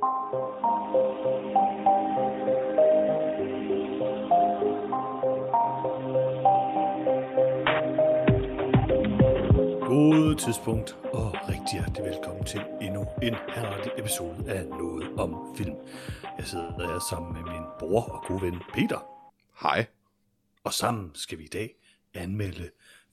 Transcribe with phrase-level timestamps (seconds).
[0.00, 0.08] God
[10.38, 15.74] tidspunkt, og rigtig hjertelig velkommen til endnu en herlig episode af Noget om Film.
[16.38, 18.98] Jeg sidder her sammen med min bror og gode ven Peter,
[19.62, 19.86] Hej.
[20.64, 21.74] og sammen skal vi i dag
[22.14, 22.70] anmelde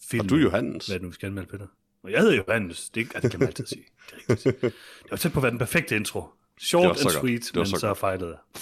[0.10, 0.26] film.
[0.26, 0.86] Og du er Johannes.
[0.88, 1.68] Hvad er det nu, vi skal anmelde, Peter?
[2.04, 3.86] Og jeg hedder Johannes, det, det kan man altid sige.
[4.10, 4.62] Det er rigtigt.
[4.62, 6.24] Det var tæt på at være den perfekte intro.
[6.58, 8.62] Short and sweet, Det men så så fejlede jeg.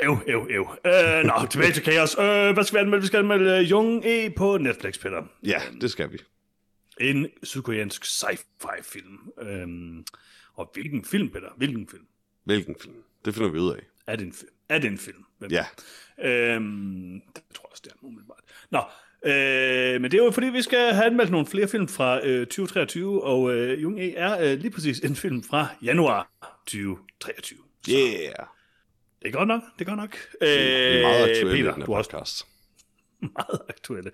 [0.00, 0.66] Ev, ev, ev.
[0.86, 2.16] Øh, nå, tilbage til kaos.
[2.18, 3.00] Øh, hvad skal vi anmelde?
[3.00, 5.22] Vi skal anmelde uh, Jung E på Netflix, Peter.
[5.42, 6.18] Ja, det skal vi.
[7.00, 9.18] En sydkoreansk sci-fi film.
[9.42, 10.04] Øhm,
[10.54, 11.48] og hvilken film, Peter?
[11.56, 12.06] Hvilken film?
[12.44, 12.94] Hvilken film?
[13.24, 13.80] Det finder vi ud af.
[14.06, 14.50] Er det en film?
[14.68, 15.24] Er det en film?
[15.38, 15.50] Hvem?
[15.50, 15.64] Ja.
[16.18, 18.40] Øhm, det tror jeg også, det er umiddelbart.
[18.70, 18.80] Nå,
[19.26, 22.46] øh, men det er jo fordi, vi skal have anmeldt nogle flere film fra øh,
[22.46, 26.30] 2023, og øh, Jung E er øh, lige præcis en film fra januar
[26.66, 27.58] 2023.
[27.84, 28.46] Så Yeah.
[29.22, 30.16] Det er godt nok, det er godt nok.
[30.40, 32.46] Vi er meget aktuelle i Peter, du også podcast.
[33.38, 34.10] meget aktuelle.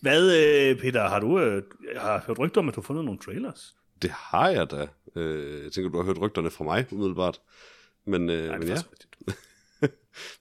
[0.00, 0.36] Hvad,
[0.70, 1.62] øh, Peter, har du øh,
[1.96, 3.74] har hørt rygter om, at du har fundet nogle trailers?
[4.02, 4.88] Det har jeg da.
[5.16, 7.40] Øh, jeg tænker, du har hørt rygterne fra mig, umiddelbart.
[8.06, 8.86] Men, øh, Nej, men det
[9.28, 9.32] ja.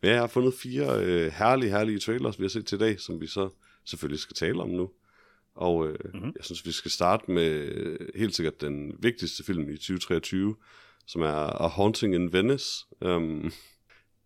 [0.01, 2.99] men jeg har fundet fire øh, herlige, herlige trailers, vi har set til i dag,
[2.99, 3.49] som vi så
[3.85, 4.91] selvfølgelig skal tale om nu.
[5.55, 6.09] Og øh, Mhm.
[6.13, 6.33] mm-hmm.
[6.37, 10.55] jeg synes, vi skal starte med øh, helt sikkert den vigtigste film i 2023,
[11.07, 12.85] som er A Haunting in Venice.
[13.01, 13.51] Um,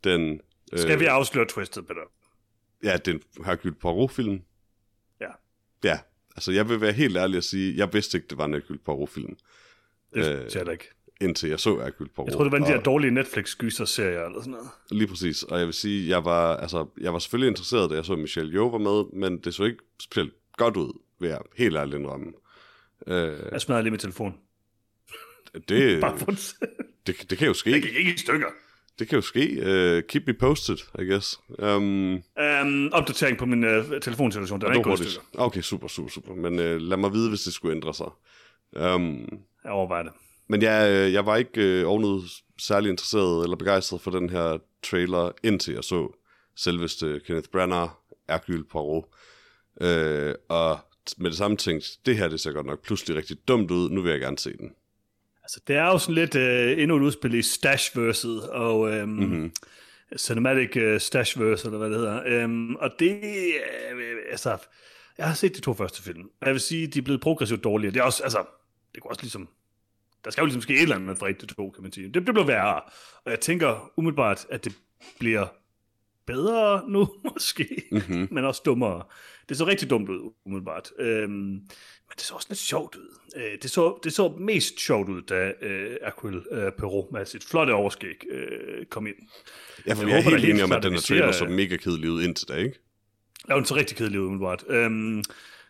[0.03, 0.41] den,
[0.73, 2.01] øh, Skal vi afsløre twistet, Peter?
[2.83, 4.41] Ja, det er en Hercule Poirot-film.
[5.21, 5.31] Ja.
[5.83, 5.99] Ja,
[6.35, 8.79] altså jeg vil være helt ærlig at sige, jeg vidste ikke, det var en Hercule
[8.79, 9.37] Poirot-film,
[10.13, 10.89] Det Øh, jeg ikke.
[11.21, 12.27] Indtil jeg så Hercule Poirot.
[12.29, 14.67] Jeg troede, det var en af de her Og- dårlige Netflix-gyser-serier eller sådan noget.
[14.91, 18.05] Lige præcis, og jeg vil sige, jeg var, altså, jeg var selvfølgelig interesseret, da jeg
[18.05, 21.75] så Michelle Yeoh var med, men det så ikke specielt godt ud, vil jeg helt
[21.75, 22.25] ærligt indrømme.
[23.07, 24.33] Øh, Jeg smadrede lige min telefon.
[25.69, 26.31] det, Bare for
[27.07, 27.71] det, det kan jo ske.
[27.71, 28.47] Det gik ikke i stykker.
[28.99, 29.39] Det kan jo ske.
[29.61, 31.39] Uh, keep me posted, I guess.
[31.59, 32.13] Um,
[32.61, 35.21] Um, opdatering på min uh, telefonsituation, den er ikke gået stykker.
[35.33, 36.33] Okay, super, super, super.
[36.35, 38.05] Men uh, lad mig vide, hvis det skulle ændre sig.
[38.95, 39.27] Um,
[39.63, 40.11] Jeg overvejer det.
[40.49, 42.21] Men jeg, øh, jeg var ikke øh, ovenud
[42.59, 46.19] særlig interesseret eller begejstret for den her trailer, indtil jeg så
[46.55, 47.89] selveste Kenneth Branagh,
[48.29, 49.03] Hercule Poirot.
[49.81, 50.79] Øh, og
[51.17, 54.01] med det samme tænkte, det her det ser godt nok pludselig rigtig dumt ud, nu
[54.01, 54.71] vil jeg gerne se den.
[55.43, 59.09] Altså, det er jo sådan lidt uh, endnu et udspil i Stashverset, og Mhm.
[59.09, 59.51] mm-hmm.
[60.17, 62.45] Cinematic uh, Stashverse, eller hvad det hedder.
[62.45, 63.19] Um, og det,
[63.93, 64.57] uh, altså,
[65.17, 67.63] jeg har set de to første film, og jeg vil sige, de er blevet progressivt
[67.63, 67.93] dårligere.
[67.93, 68.45] Det er også, altså,
[68.95, 69.47] det går også ligesom,
[70.27, 72.05] der skal jo ligesom ske et eller andet fra et til to, kan man sige.
[72.07, 72.81] Det, det bliver værre,
[73.25, 74.73] og jeg tænker umiddelbart, at det
[75.19, 75.47] bliver
[76.27, 78.27] bedre nu, måske, Mm-hmm.
[78.31, 79.03] men også dummere.
[79.49, 80.91] Det så rigtig dumt ud, umiddelbart.
[80.99, 83.17] Øhm, men det så også lidt sjovt ud.
[83.35, 87.43] Øh, det, så, det så mest sjovt ud, da øh, Hercule øh, Perrault med sit
[87.43, 89.15] flotte overskæg øh, kom ind.
[89.87, 91.45] Ja, for Jeg jeg er håber da helt enig om, at den her trailer så
[91.45, 92.79] mega kedelig ud indtil da, ikke?
[93.49, 94.63] Ja, den så rigtig kedelig ud, umiddelbart.
[94.69, 95.23] Øhm,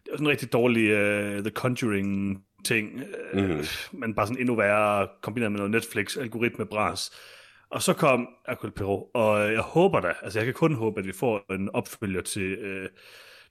[0.08, 2.84] det var sådan en rigtig dårlig uh, The Conjuring-ting, øh,
[3.34, 3.44] Mhm.
[3.44, 4.00] mm.
[4.00, 7.12] men bare sådan endnu værre, kombineret med noget Netflix-algoritme bras.
[7.70, 11.08] Og så kom Hercule Perrault, og jeg håber da, altså jeg kan kun håbe, at
[11.08, 12.90] vi får en opfølger til øh,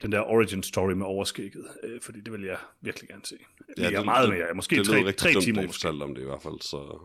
[0.02, 3.36] den der origin story med overskægget, øh, fordi det vil jeg virkelig gerne se.
[3.78, 5.88] Ja, jeg er meget mere, måske det tre, lød rigtig tre dumt, timer I måske.
[5.88, 6.98] om det i hvert fald, så...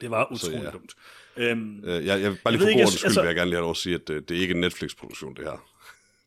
[0.00, 0.70] Det var utroligt ja.
[0.70, 0.92] dumt.
[1.36, 3.56] Øhm, Øh, jeg, jeg, bare lige for god jeg- skyld altså- vil jeg gerne lige
[3.56, 5.64] have lov at sige, at øh, det er ikke en Netflix-produktion, det her.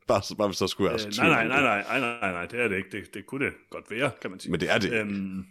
[0.07, 1.85] Bare, så- bare hvis der skulle være øh, så nej, nej, nej, det.
[1.88, 2.90] nej, nej, nej, nej, det er det ikke.
[2.91, 4.51] Det, det kunne det godt være, kan man sige.
[4.51, 4.94] Men det er det.
[4.94, 5.45] Øhm,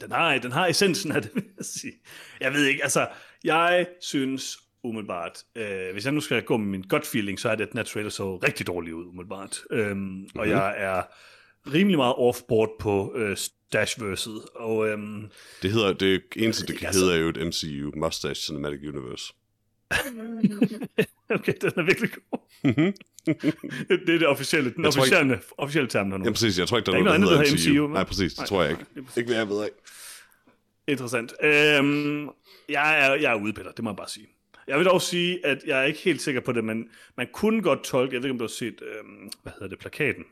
[0.00, 1.92] den, har, den har essensen af det, vil jeg sige.
[2.40, 3.08] Jeg ved ikke, altså,
[3.44, 7.54] jeg synes umiddelbart, øh, hvis jeg nu skal gå med min gut feeling, så er
[7.54, 9.60] det, at den her trailer så rigtig dårlig ud, umiddelbart.
[9.70, 10.26] Øhm, mm-hmm.
[10.34, 11.02] Og jeg er
[11.72, 15.30] rimelig meget off-board på øh, Stashverset, og øhm,
[15.62, 19.34] Det hedder, det eneste, det kan Altså- hedde, er jo et MCU, Mustache Cinematic Universe.
[21.38, 22.38] okay, den er virkelig god.
[22.64, 26.24] det, det er det officielle, den Jeg tror ikke- officielle, officielle term der nu.
[26.24, 26.58] Ja, præcis.
[26.58, 27.86] Jeg tror ikke, der er, Der er noget, der hedder MCU.
[27.86, 28.32] MCU, Nej, præcis.
[28.32, 29.02] Det Nej, tror jeg nej, ikke.
[29.02, 29.16] præcis.
[29.16, 29.68] Ikke hvad jeg ved af.
[30.88, 31.32] Interessant.
[31.42, 32.28] Øhm,
[32.68, 34.26] jeg, er, jeg er ude, Peter, det må jeg bare sige.
[34.68, 37.62] Jeg vil dog sige, at jeg er ikke helt sikker på det, men man kunne
[37.62, 40.24] godt tolke, jeg ved ikke, om du har set, øhm, hvad hedder det, plakaten.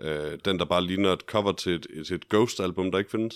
[0.00, 3.34] Øh, den, der bare ligner et cover til et, til et Ghost-album, der ikke findes.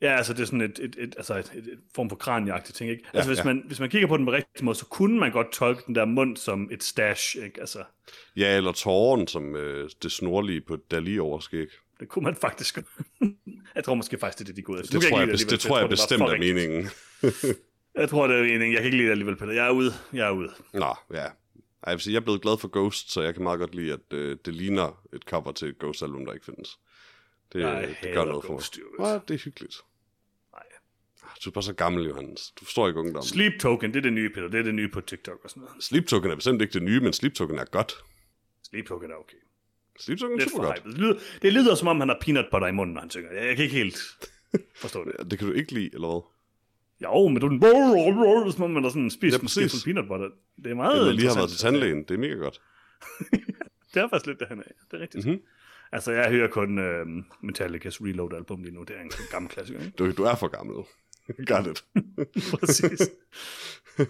[0.00, 2.78] Ja, altså det er sådan et, et, et, altså et, et, et form for kraniagtigt
[2.78, 3.02] ting, ikke?
[3.14, 3.44] Ja, Altså hvis, ja.
[3.44, 5.94] man, hvis man kigger på den på rigtig måde, så kunne man godt tolke den
[5.94, 7.60] der mund som et stash, ikke?
[7.60, 7.84] Altså,
[8.36, 11.66] Ja, eller tåren, som øh, det snorlige på Dali-overskæg.
[12.00, 12.78] det kunne man faktisk
[13.74, 14.98] Jeg tror måske faktisk, det er det, de går efter.
[15.00, 16.88] Det, tror jeg, bes- det alligevel, tror jeg for bestemt er meningen.
[17.94, 18.72] Jeg tror, det er meningen.
[18.72, 19.52] Jeg kan ikke lide det alligevel, Peter.
[19.52, 19.92] Jeg er ude.
[20.12, 20.50] Jeg er ude.
[20.74, 21.16] Nå, ja.
[21.16, 23.74] Ej, jeg, vil sige, jeg er blevet glad for Ghost, så jeg kan meget godt
[23.74, 26.78] lide, at øh, det ligner et cover til et Ghost-album, der ikke findes.
[27.52, 29.08] Det, Jeg det gør noget for mig.
[29.08, 29.76] Ja, det er hyggeligt.
[30.52, 30.62] Nej.
[31.44, 32.50] Du er bare så gammel, Johannes.
[32.60, 33.22] Du forstår ikke ungdom.
[33.22, 34.48] Sleep Token, det er det nye, Peter.
[34.48, 35.84] Det er det nye på TikTok og sådan noget.
[35.84, 37.94] Sleep Token er bestemt ikke det nye, men Sleep Token er godt.
[38.70, 39.36] Sleep Token er okay.
[40.00, 40.84] Sleep Token er super godt.
[40.84, 43.32] Det lyder, det lyder som om, han har peanut butter i munden, når han synger.
[43.32, 43.98] Jeg, jeg kan ikke helt
[44.82, 45.30] forstå det.
[45.30, 46.20] Det kan du ikke lide, eller hvad?
[47.02, 47.50] Jo, men du er
[48.42, 48.52] den...
[48.52, 49.72] Som om man har sådan spist Ja, præcis.
[49.72, 50.28] sådan peanut butter.
[50.64, 52.02] Det er meget Eller lige har været til tandlægen.
[52.02, 52.60] Det er mega godt.
[53.94, 54.62] Det er faktisk lidt det, han er.
[54.90, 55.26] Det er rigtigt.
[55.26, 55.40] Mhm.
[55.92, 57.06] Altså, jeg hører kun øh,
[57.42, 58.82] Metallicas Reload-album lige nu.
[58.82, 59.92] Det er en gammel klassiker, ikke?
[59.98, 60.84] Du, du er for gammel.
[61.50, 61.84] Got it.
[62.50, 63.00] Præcis.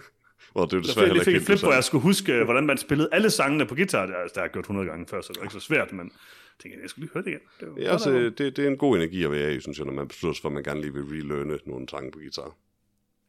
[0.55, 2.77] Well, det er desværre jeg fik et flip, hvor jeg skulle huske, øh, hvordan man
[2.77, 4.05] spillede alle sangene på guitar.
[4.05, 5.91] Det har altså, har jeg gjort 100 gange før, så det var ikke så svært,
[5.91, 7.75] men jeg tænkte, jeg skulle lige høre det igen.
[7.77, 9.93] Det Ja, altså, det, det er en god energi at være i, synes jeg, når
[9.93, 12.55] man beslutter sig for, at man gerne lige vil relearne nogle sange på guitar.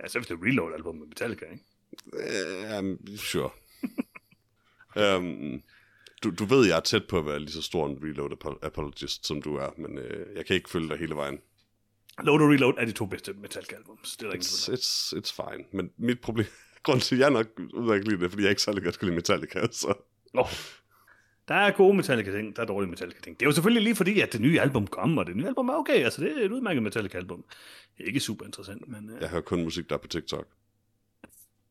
[0.02, 2.78] ja, så hvis det er Reload-album med Metallica, ikke?
[2.78, 3.50] Um, sure.
[5.16, 5.62] um,
[6.24, 8.58] du, du ved, jeg er tæt på at være lige så stor en reload apo-
[8.62, 11.38] apologist, som du er, men uh, jeg kan ikke følge dig hele vejen.
[12.22, 14.16] Load og Reload er de to bedste Metallica-albums.
[14.16, 15.64] Det er der It's, it's, it's fine.
[15.72, 16.46] Men mit problem,
[16.82, 19.16] grund til, at jeg nok udmærket lide det, fordi jeg ikke særlig godt kan lide
[19.16, 19.94] Metallica, så...
[20.34, 20.48] Oh.
[21.48, 23.40] Der er gode Metallica-ting, der er dårlige Metallica-ting.
[23.40, 25.68] Det er jo selvfølgelig lige fordi, at det nye album kommer, og det nye album
[25.68, 26.04] er okay.
[26.04, 27.44] Altså, det er et udmærket Metallica-album.
[27.98, 30.46] Ikke super interessant, men uh, Jeg hører kun musik, der er på TikTok.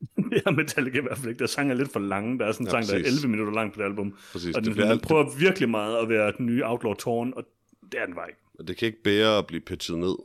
[0.31, 1.39] det er Metallica i hvert fald ikke.
[1.39, 2.39] Der sang er lidt for lange.
[2.39, 3.23] Der er sådan en Ja, sang, der er præcis.
[3.23, 4.17] 11 minutter lang på det album.
[4.31, 4.55] Præcis.
[4.55, 7.45] Og Det, den, bliver den prøver virkelig meget at være den nye Outlaw Torn, og
[7.91, 8.39] det er den bare ikke.
[8.67, 10.15] det kan ikke bære at blive pitchet ned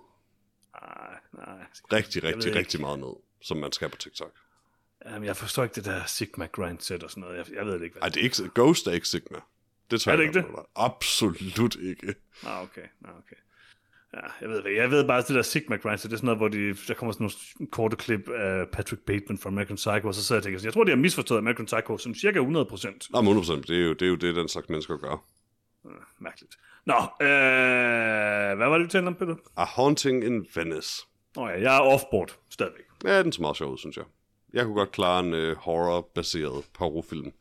[0.82, 1.66] Nej, nej.
[1.92, 4.32] rigtig, rigtig, rigtig meget ned, som man skal på TikTok.
[5.06, 7.36] Jamen, jeg forstår ikke det der Sigma grindset og sådan noget.
[7.36, 9.38] Jeg, jeg ved det ikke, hvad Ej, det er ikke, Ghost er ikke Sigma.
[9.90, 10.44] Det tør Er det ikke dig.
[10.76, 12.14] Absolut ikke.
[12.46, 12.86] Ah, okay.
[13.04, 13.36] Ah, okay.
[14.14, 16.26] Ja, jeg ved, hvad- jeg ved bare, at det der Sigma grindset, det er sådan
[16.26, 20.08] noget, hvor de, der kommer sådan nogle korte klip af Patrick Bateman fra American Psycho,
[20.08, 22.38] og så sidder jeg og tænker, jeg tror, de har misforstået American Psycho som cirka
[22.38, 23.06] 100 procent.
[23.10, 25.24] Nå, men 100%, det er jo det, er jo det den slags mennesker gør.
[26.20, 26.56] Mærkeligt.
[26.86, 29.34] Nå, øh, hvad var det, vi talte om, Peter?
[29.56, 31.02] A Haunting in Venice.
[31.36, 32.84] Nå ja, jeg er offboard stadigvæk.
[33.04, 34.04] Ja, den er meget sjov ud, synes jeg.
[34.52, 37.32] Jeg kunne godt klare en uh, horror-baseret parofilm.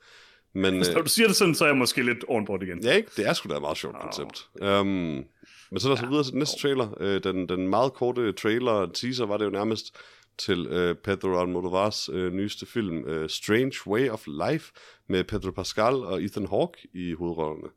[0.53, 2.83] Men Når uh, du siger det sådan, så er jeg måske lidt onboard igen.
[2.83, 4.49] ja, ikke, det er sgu da et meget sjovt koncept.
[4.61, 5.23] Um,
[5.71, 6.07] men så lad os ja.
[6.07, 6.87] videre til den næste trailer.
[7.01, 9.97] Uh, den, den meget korte trailer, teaser, var det jo nærmest
[10.37, 14.71] til uh, Pedro Almodovars uh, nyeste film, uh, Strange Way of Life,
[15.07, 17.69] med Pedro Pascal og Ethan Hawke i hovedrollerne.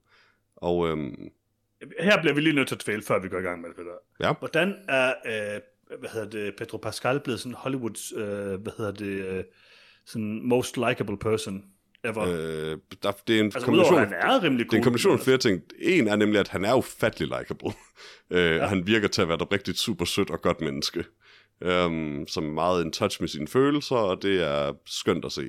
[0.56, 1.16] Og um,
[2.00, 3.76] Her bliver vi lige nødt til at tvæle, før vi går i gang med det,
[3.76, 3.94] Peter.
[4.20, 5.60] ja, Hvordan er, øh,
[5.98, 9.44] hvad hedder det, Pedro Pascal blevet sådan Hollywoods, øh, hvad hedder det, øh,
[10.06, 11.64] sådan most likable person
[12.04, 12.22] ever?
[12.22, 13.98] Øh, øh, der, det er en altså, kombination...
[13.98, 15.62] han er rimelig Det er en cool, kombination af men flere ting.
[15.78, 17.72] En er nemlig, at han er ufattelig likable.
[18.30, 18.66] øh, ja.
[18.66, 21.04] Han virker til at være et rigtig super sødt og godt menneske.
[21.60, 25.42] Um, som er meget in touch med sine følelser, og det er skønt at se.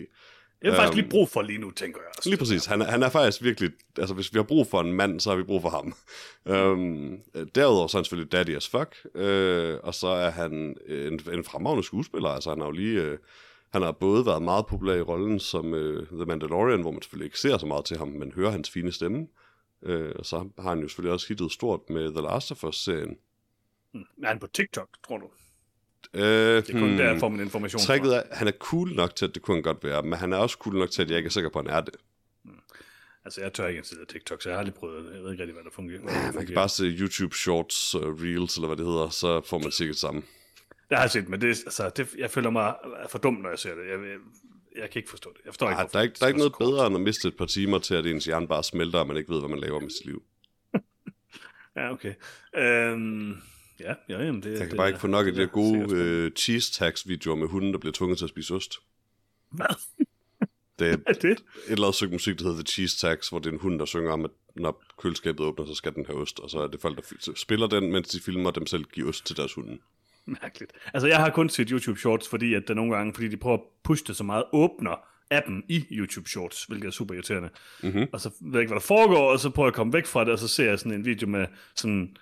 [0.61, 2.29] Det er faktisk Øhm, lige brug for lige nu, tænker jeg også.
[2.29, 2.65] Lige præcis.
[2.65, 3.71] Han er, han er faktisk virkelig...
[3.97, 5.93] Altså, hvis vi har brug for en mand, så har vi brug for ham.
[6.49, 7.17] Um,
[7.55, 8.95] derudover så er han selvfølgelig daddy as fuck.
[9.15, 12.29] Uh, og så er han en, en fremragende skuespiller.
[12.29, 13.11] Altså, han har jo lige...
[13.11, 13.17] Uh,
[13.75, 17.25] han har både været meget populær i rollen som uh, The Mandalorian, hvor man selvfølgelig
[17.25, 19.27] ikke ser så meget til ham, men hører hans fine stemme.
[19.81, 23.17] Uh, og så har han jo selvfølgelig også hittet stort med The Last of Us-serien.
[23.95, 25.25] Er han på TikTok, tror du?
[25.25, 26.97] Uh, Det er kun hmm.
[26.97, 27.79] der, får man information.
[27.79, 30.33] Tricket er, han er cool nok til, at det kunne han godt være, men han
[30.33, 31.95] er også cool nok til, at jeg ikke er sikker på, at han er det.
[33.25, 35.13] Altså, jeg tør ikke af TikTok, så jeg har aldrig prøvet det.
[35.13, 35.99] Jeg ved ikke rigtig, hvad der fungerer.
[35.99, 39.59] Der Man kan bare se YouTube Shorts, uh, Reels, eller hvad det hedder, så får
[39.59, 40.23] man sikkert sammen.
[40.89, 42.75] Det har jeg set, men det, altså, det, jeg føler mig
[43.09, 43.81] for dum, når jeg ser det.
[43.87, 44.17] Jeg, jeg,
[44.75, 45.41] jeg kan ikke forstå det.
[45.45, 46.67] Jeg forstår ikke, Ej, hvorfor der, er ikke, der er ikke noget kort.
[46.67, 49.17] bedre end at miste et par timer til, at ens hjerne bare smelter, og man
[49.17, 50.23] ikke ved, hvad man laver med sit liv.
[51.75, 52.13] Ja, okay.
[52.57, 53.31] Øhm,
[53.79, 55.49] ja, ja, jamen, det, Jeg kan det, bare ikke få nok af de der er
[55.51, 58.73] gode øh, cheese tax videoer med hunden, der bliver tvunget til at spise ost.
[59.51, 59.65] Hvad
[60.79, 61.43] Det er et er det?
[61.67, 63.85] eller andet stykke musik, der hedder The Cheese Tax, hvor det er en hund, der
[63.85, 66.39] synger om, at når køleskabet åbner, så skal den have ost.
[66.39, 69.25] Og så er det folk, der spiller den, mens de filmer dem selv give ost
[69.25, 69.77] til deres hunde.
[70.41, 70.71] Mærkeligt.
[70.93, 73.57] Altså, jeg har kun set YouTube Shorts, fordi at der nogle gange, fordi de prøver
[73.57, 74.95] at pushe det så meget, åbner
[75.31, 77.49] appen i YouTube Shorts, hvilket er super irriterende.
[77.83, 78.05] Mhm.
[78.13, 80.05] Og så ved jeg ikke, hvad der foregår, og så prøver jeg at komme væk
[80.05, 82.15] fra det, og så ser jeg sådan en video med sådan,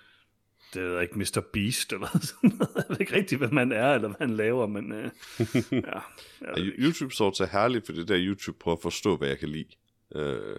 [0.74, 1.40] det ved jeg ikke, Mr.
[1.52, 2.70] Beast, eller sådan noget.
[2.76, 5.10] Jeg ved ikke rigtig, hvad man er, eller hvad han laver, men øh,
[5.72, 5.98] ja.
[6.42, 6.54] Ja.
[6.56, 9.68] YouTube Shorts er herligt, for det der YouTube prøver at forstå, hvad jeg kan lide.
[10.16, 10.56] Øh,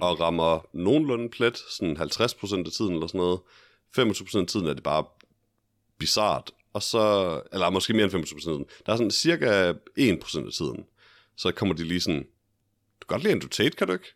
[0.00, 3.40] Og rammer nogenlunde plet, sådan 50% af tiden eller sådan noget.
[3.98, 5.04] 25% af tiden er det bare
[5.98, 6.50] bizart.
[6.72, 8.64] Og så, eller måske mere end 25% af tiden.
[8.86, 10.84] Der er sådan cirka 1% af tiden.
[11.36, 12.22] Så kommer de lige sådan,
[13.00, 14.14] du kan godt lide Tate, kan du ikke?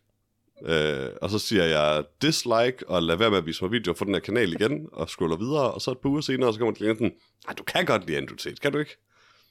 [0.63, 4.05] Øh, og så siger jeg dislike, og lad være med at vise mig videoer for
[4.05, 6.73] den her kanal igen, og scroller videre, og så et par uger senere, så kommer
[6.73, 7.13] de lige sådan,
[7.47, 8.97] nej, du kan godt lide Andrew Tate, kan du ikke?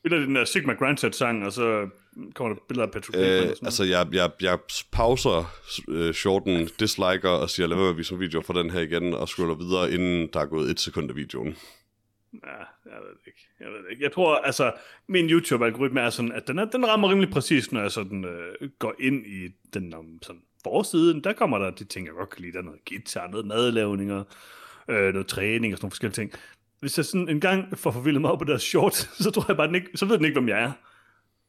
[0.04, 1.88] De den der Sigma Grandset sang, og så
[2.34, 4.58] kommer der billeder af Patrick Øh, sådan altså, jeg, jeg, jeg
[4.92, 5.54] pauser
[5.88, 8.80] øh, shorten, disliker og siger, lad være med at vise mig videoer for den her
[8.80, 11.56] igen, og scroller videre, inden der er gået et sekund af videoen.
[12.42, 13.48] Ja, jeg ved det ikke.
[13.60, 14.02] Jeg ved det ikke.
[14.02, 14.72] Jeg tror, altså,
[15.06, 18.70] min YouTube-algoritme er sådan, at den, er, den rammer rimelig præcis, når jeg sådan øh,
[18.78, 21.24] går ind i den om sådan forsiden.
[21.24, 22.52] Der kommer der de ting, jeg godt kan lide.
[22.52, 24.24] Der er noget guitar, noget madlavninger,
[24.88, 26.32] øh, noget træning og sådan nogle forskellige ting.
[26.80, 29.56] Hvis jeg sådan en gang får forvildet mig op på deres short, så tror jeg
[29.56, 30.72] bare, den ikke, så ved den ikke, hvem jeg er.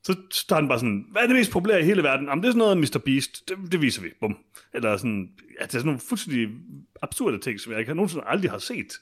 [0.04, 2.28] Så står den bare sådan, hvad er det mest populære i hele verden?
[2.28, 3.02] Jamen, det er sådan noget Mr.
[3.06, 4.38] Beast, det, det viser vi, bum.
[4.74, 6.50] Eller sådan, ja, det er sådan nogle fuldstændig
[7.02, 8.94] absurde ting, som jeg ikke nogensinde aldrig har set.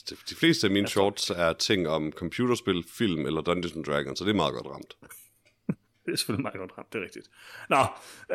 [0.00, 3.84] Altså, de, de fleste af mine shorts er ting om computerspil, film eller Dungeons and
[3.84, 4.96] Dragons, så det er meget godt ramt.
[6.06, 7.26] Det er selvfølgelig meget godt ramt, det er rigtigt.
[7.70, 7.80] Nå,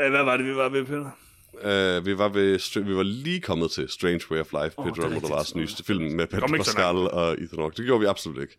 [0.02, 1.12] øh, hvad var det, vi var ved, Peter?
[1.54, 5.08] Uh, vi, var ved, vi var lige kommet til Strange Way of Life, Åh, Pedro
[5.08, 5.56] rigtigt.
[5.56, 7.78] nyeste film med Pedro Pascal og Ethan Hawke.
[7.78, 8.58] Det gjorde vi absolut ikke.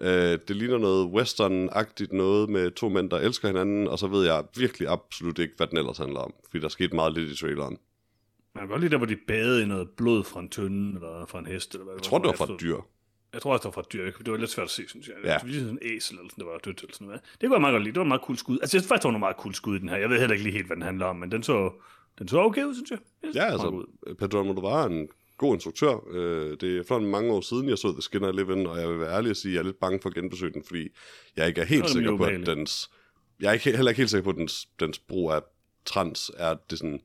[0.00, 0.06] Uh,
[0.48, 4.44] det ligner noget western-agtigt noget med to mænd, der elsker hinanden, og så ved jeg
[4.56, 7.78] virkelig absolut ikke, hvad den ellers handler om, fordi der skete meget lidt i traileren.
[8.56, 11.26] Man kan godt lide der, hvor de badede i noget blod fra en tønde, eller
[11.26, 12.76] fra en hest, eller hvad Jeg tror, det var fra et dyr.
[13.32, 14.24] Jeg tror også, det var fra et dyr.
[14.24, 15.14] Det var lidt svært at se, synes jeg.
[15.24, 15.34] Ja.
[15.34, 17.22] Det var sådan en æsel, eller sådan, det var dødt, eller sådan noget.
[17.40, 17.94] Det jeg meget godt lide.
[17.94, 18.58] Det var meget cool skud.
[18.62, 19.96] Altså, jeg synes faktisk, det var noget meget cool skud i den her.
[19.96, 21.72] Jeg ved heller ikke lige helt, hvad den handler om, men den så,
[22.18, 22.98] den så okay ud, synes jeg.
[23.22, 24.14] jeg synes, Ja, altså, ud.
[24.18, 25.08] Pedro Almodóvar er en
[25.38, 25.94] god instruktør.
[26.10, 28.98] Øh, det er for mange år siden, jeg så The Skinner Eleven, og jeg vil
[29.00, 30.88] være ærlig at sige, at jeg er lidt bange for at genbesøge den, fordi
[31.36, 32.90] jeg ikke er helt det sikker på, at dens...
[33.40, 35.40] Jeg er ikke, heller ikke helt sikker på, at dens, dens brug af
[35.84, 37.00] trans er det sådan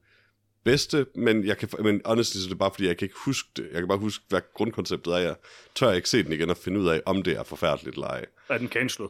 [0.64, 3.50] bedste, men, jeg kan, men honestly, så er det bare, fordi jeg kan ikke huske
[3.56, 3.64] det.
[3.72, 5.18] Jeg kan bare huske, hvad grundkonceptet er.
[5.18, 5.36] Jeg
[5.76, 8.26] tør ikke se den igen og finde ud af, om det er forfærdeligt eller ej.
[8.50, 9.10] Er den cancelet?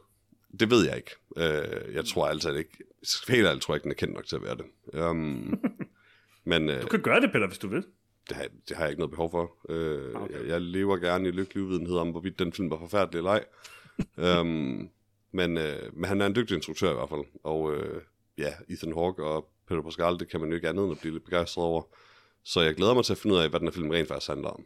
[0.59, 1.11] Det ved jeg ikke.
[1.37, 2.77] Øh, jeg tror altså ikke...
[3.27, 4.65] Helt ærligt tror jeg ikke, den er kendt nok til at være det.
[5.09, 5.59] Um,
[6.51, 7.83] men øh, Du kan gøre det, Peter, hvis du vil.
[8.29, 9.55] det, har, det har jeg ikke noget behov for.
[9.69, 10.15] Øh, Okay.
[10.19, 10.39] okay.
[10.39, 13.31] jeg, jeg lever gerne i lykkelig uvidenhed om, hvorvidt den film var forfærdelig eller
[14.17, 14.39] ej.
[14.41, 14.89] um,
[15.39, 17.23] men, øh, men han er en dygtig instruktør i hvert fald.
[17.43, 18.01] Og øh,
[18.37, 21.13] ja, Ethan Hawke og Pedro Pascal, det kan man jo ikke andet end at blive
[21.13, 21.83] lidt begejstret over.
[22.43, 24.29] Så jeg glæder mig til at finde ud af, hvad den her film rent faktisk
[24.29, 24.65] handler om.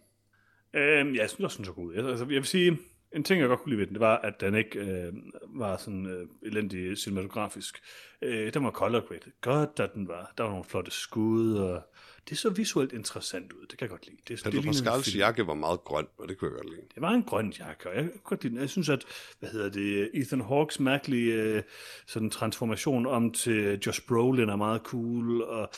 [0.73, 1.93] Øhm, ja, jeg synes også, den så god ud.
[1.93, 2.77] Altså, altså jeg vil sige,
[3.15, 5.13] en ting, jeg godt kunne lide ved den, det var, at den ikke øh,
[5.47, 7.81] var sådan øh, elendig cinematografisk.
[8.21, 9.31] Øh, den var color graded.
[9.41, 10.33] Godt, at den var.
[10.37, 11.81] Der var nogle flotte skud, og
[12.29, 13.61] det så visuelt interessant ud.
[13.61, 14.17] Det kan jeg godt lide.
[14.27, 16.81] Det, Pedro det Pascals jakke var meget grøn, og det kunne jeg godt lide.
[16.95, 18.61] Det var en grøn jakke, og jeg, kunne godt lide den.
[18.61, 19.05] jeg synes, at
[19.39, 21.63] hvad hedder det, Ethan Hawkes mærkelige øh,
[22.07, 25.69] sådan transformation om til Josh Brolin er meget cool, og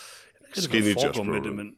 [0.56, 1.58] jeg ved ikke, Josh foregår med Brolin.
[1.58, 1.76] det, men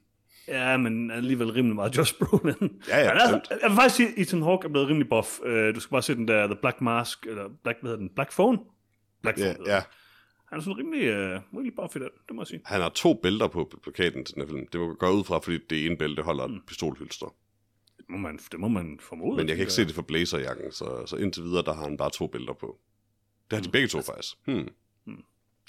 [0.47, 2.81] ja, men alligevel rimelig meget Josh Brolin.
[2.87, 5.39] Ja, ja, Men altså, jeg vil faktisk sige, at Ethan Hawke er blevet rimelig buff.
[5.39, 8.09] Uh, du skal bare se den der The Black Mask, eller Black, hvad hedder den?
[8.15, 8.57] Black Phone?
[9.21, 9.83] Black Phone, Ja, den.
[10.49, 12.61] Han er sådan rimelig, uh, rimelig i den, det må jeg sige.
[12.65, 14.67] Han har to bælter på plakaten til den her film.
[14.67, 17.35] Det må gå ud fra, fordi det ene bælte holder et pistolhylster.
[17.97, 19.37] Det må man, det må man formode.
[19.37, 21.97] Men jeg kan ikke se det for blazerjakken, så, så indtil videre, der har han
[21.97, 22.79] bare to billeder på.
[23.51, 24.35] Det har de begge to faktisk.
[24.45, 24.69] Hmm.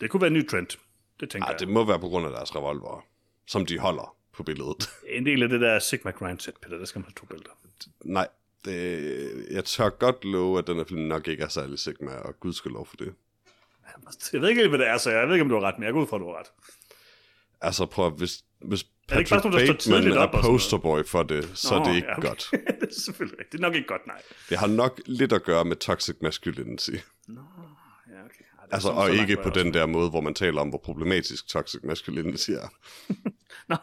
[0.01, 0.67] Det kunne være en ny trend.
[1.21, 1.61] Det tænker Ej, jeg.
[1.61, 3.07] det må være på grund af deres revolver,
[3.47, 4.91] som de holder på billedet.
[5.17, 7.51] En del af det der Sigma Grindset, Peter, der skal man have to bælter.
[8.05, 8.29] Nej,
[8.65, 12.41] det, jeg tør godt love, at den her film nok ikke er særlig Sigma, og
[12.41, 13.15] gud skal lov for det.
[14.33, 15.85] Jeg ved ikke hvad det er, så jeg ved ikke, om du har ret, men
[15.85, 16.51] jeg går ud fra, at du har ret.
[17.61, 21.51] Altså prøv at, hvis, hvis Er det ikke Patrick står Bateman er posterboy for det,
[21.55, 22.29] så er det ikke ja, okay.
[22.29, 22.49] godt.
[22.81, 23.53] det er selvfølgelig rigtigt.
[23.53, 24.23] Det er nok ikke godt, nej.
[24.49, 26.91] Det har nok lidt at gøre med toxic masculinity.
[27.29, 27.41] Nå,
[28.11, 28.45] ja, okay.
[28.59, 30.81] Er Altså, sådan, og så ikke på den der måde, hvor man taler om, hvor
[30.85, 32.69] problematisk toxic masculinity er.
[33.69, 33.77] Nå,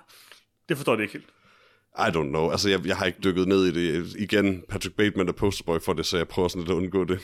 [0.69, 1.29] det forstår jeg ikke helt.
[1.97, 2.51] I don't know.
[2.51, 4.15] Altså, jeg, jeg har ikke dykket ned i det.
[4.19, 7.19] Igen, Patrick Bateman er posterboy for det, så jeg prøver sådan lidt at undgå det.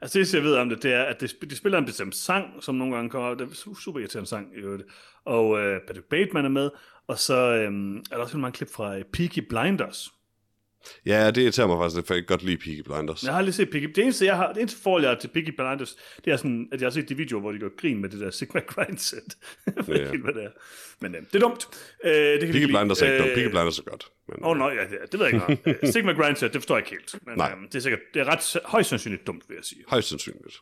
[0.00, 2.62] Altså det, jeg ved om det, det er, at de, de spiller en bestemt sang,
[2.62, 4.84] som nogle gange kommer, det er super irriterende sang i øvrigt.
[5.24, 6.70] Og øh, Patrick Bateman er med,
[7.06, 10.12] og så øh, er der også mange klip fra øh, Peaky Blinders.
[11.06, 13.22] Ja, det irriterer mig faktisk for jeg kan godt lide Peaky Blinders.
[13.24, 15.28] Jeg har lige set Peaky Det eneste, jeg har, det eneste forhold, jeg har til
[15.28, 18.00] Peaky Blinders, det er sådan, at jeg har set de videoer, hvor de gør grin
[18.00, 19.36] med det der Sigma Grindset.
[19.66, 20.00] jeg ved Ja.
[20.00, 20.50] ikke helt, hvad det er.
[21.00, 21.66] Men øh, det er dumt.
[22.04, 22.64] Øh, det kan Peaky.
[22.66, 23.28] Blinders er ikke dumt.
[23.28, 24.06] Øh, Peaky Blinders er godt.
[24.28, 25.78] Men, Åh, oh, nej, ja, det, det ved jeg ikke.
[25.82, 27.26] Øh, Sigma Grindset, det forstår jeg ikke helt.
[27.26, 27.52] Men Nej.
[27.52, 29.80] øhm, det er sikkert, det er ret højst sandsynligt dumt, vil jeg sige.
[29.88, 30.56] Højst sandsynligt.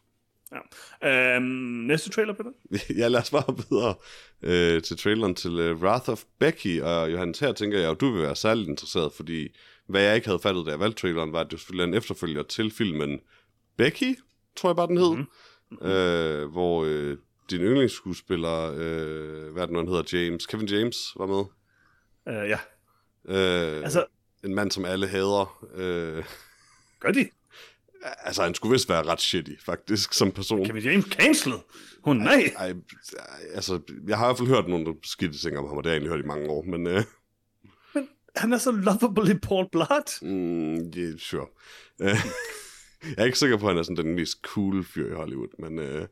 [1.02, 1.36] Ja.
[1.36, 1.44] Øhm,
[1.86, 2.50] næste trailer, Peter?
[3.00, 3.94] ja, lad os bare videre
[4.42, 6.80] øh, til traileren til uh, Wrath of Becky.
[6.80, 9.48] Og Johannes, her tænker jeg, at du vil være særligt interesseret, fordi
[9.92, 11.94] hvad jeg ikke havde fattet, da jeg valgte traileren, var, at det selvfølgelig er en
[11.94, 13.20] efterfølger til filmen
[13.76, 14.18] Becky,
[14.56, 15.16] tror jeg bare, den hed.
[15.16, 15.86] Mm-hmm.
[15.86, 17.16] Øh, hvor øh,
[17.50, 21.44] din yndlingsskuespiller, øh, hvad er det nu, han hedder, James, Kevin James, var med.
[22.26, 22.58] Uh, ja.
[23.24, 24.04] Øh, Altså,
[24.44, 25.64] en mand, som alle hader.
[25.74, 26.24] Øh,
[27.00, 27.28] gør de?
[28.02, 30.66] altså, han skulle vist være ret shitty, faktisk, som person.
[30.66, 31.58] Kevin James cancelled?
[32.04, 32.52] Hun, nej.
[32.56, 32.74] Ej, ej,
[33.54, 35.94] altså, jeg har i hvert fald hørt nogle skidte ting om ham, og det har
[35.94, 36.86] jeg egentlig hørt i mange år, men...
[36.86, 37.02] Øh,
[38.36, 40.18] Han er så lovable i Paul Blart.
[40.22, 41.46] Mm, yeah, sure.
[42.00, 42.08] Øh,
[43.16, 45.48] jeg er ikke sikker på, at han er sådan den mest cool fyr i Hollywood,
[45.58, 46.06] men uh,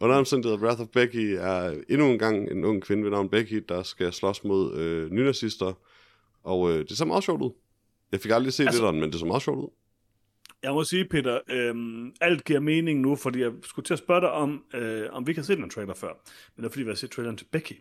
[0.00, 3.64] under omstændigheder, Wrath of Becky er endnu en gang en ung kvinde ved navn Becky,
[3.68, 5.72] der skal slås mod uh, nynazister,
[6.44, 7.50] og uh, det ser meget sjovt ud.
[8.12, 9.68] Jeg fik aldrig set Altså- det, men det så meget sjovt ud.
[10.62, 14.20] Jeg må sige, Peter, øhm, alt giver mening nu, fordi jeg skulle til at spørge
[14.20, 16.08] dig om, øh, om vi ikke har set en trailer før.
[16.56, 17.72] Men det er fordi, vi har set traileren til Becky.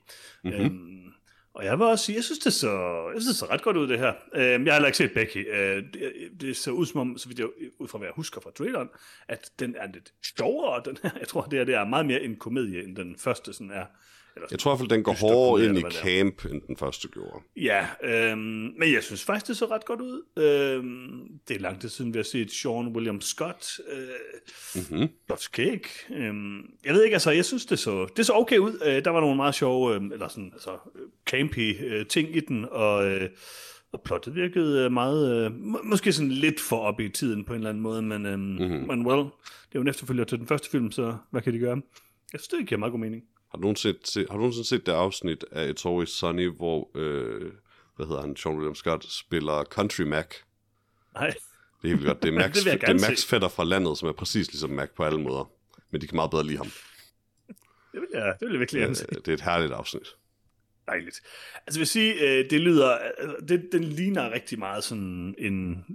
[0.44, 0.62] Mm-hmm.
[0.62, 1.12] Øhm,
[1.58, 2.72] og jeg vil også sige, jeg synes, det så,
[3.14, 4.14] jeg synes, det så ret godt ud, det her.
[4.34, 5.48] Øhm, jeg har heller ikke set Becky.
[5.54, 7.48] Øh, det, det ser ud som om, så vidt jeg,
[7.80, 8.90] ud fra hvad jeg husker fra traileren,
[9.28, 10.82] at den er lidt sjovere.
[10.86, 11.10] Den her.
[11.20, 13.86] Jeg tror, det, her, det er meget mere en komedie, end den første sådan er.
[14.38, 17.08] Eller Jeg tror i hvert fald, den går hårdere ind i camp, end den første
[17.08, 17.44] gjorde.
[17.56, 18.40] Ja, øhm,
[18.80, 20.22] men jeg synes faktisk, det så ret godt ud.
[20.38, 23.80] Øhm, det er lang tid siden, vi har set Sean William Scott.
[23.92, 23.98] Øh,
[24.76, 25.10] Mm-hmm.
[25.54, 25.90] Cake.
[26.16, 28.80] Øhm, jeg ved ikke, altså, jeg synes, det så, det så okay ud.
[28.86, 30.78] Øh, der var nogle meget sjove, øh, eller sådan, altså,
[31.26, 33.30] campy øh, ting i den, og, øh,
[33.92, 37.54] og plottet virkede øh, meget, øh, må, måske sådan lidt for op i tiden på
[37.54, 38.88] en eller anden måde, men, øh, mm-hmm.
[38.88, 41.60] men well, det er jo en efterfølger til den første film, så hvad kan de
[41.60, 41.82] gøre?
[42.34, 43.24] Jeg synes, det giver meget god mening.
[43.52, 46.90] Har du nogensinde set, har du nogensinde set det afsnit af It's Always Sunny, hvor,
[46.96, 47.52] øh,
[47.96, 50.28] hvad hedder han, Sean William Scott, spiller Country Mac?
[51.14, 51.28] Nej,
[51.82, 52.24] Det er helt godt.
[52.24, 54.90] Det er Max, Det det er Max fætter fra landet, som er præcis ligesom Mac
[54.96, 55.52] på alle måder.
[55.92, 56.68] Men de kan meget bedre lide ham.
[57.94, 59.06] det vil jeg, det vil jeg virkelig gerne se.
[59.08, 60.08] Det er et herligt afsnit.
[60.88, 61.22] Dejligt.
[61.68, 65.86] Altså jeg vil sige, øh, det lyder, øh, det, den ligner rigtig meget sådan en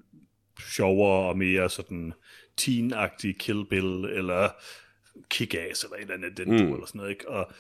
[0.61, 2.13] sjovere og mere sådan
[2.61, 4.49] teen-agtig Kill Bill, eller
[5.35, 6.73] Kick-Ass, eller et eller andet, den mm.
[6.73, 7.29] eller sådan noget, ikke?
[7.29, 7.53] Og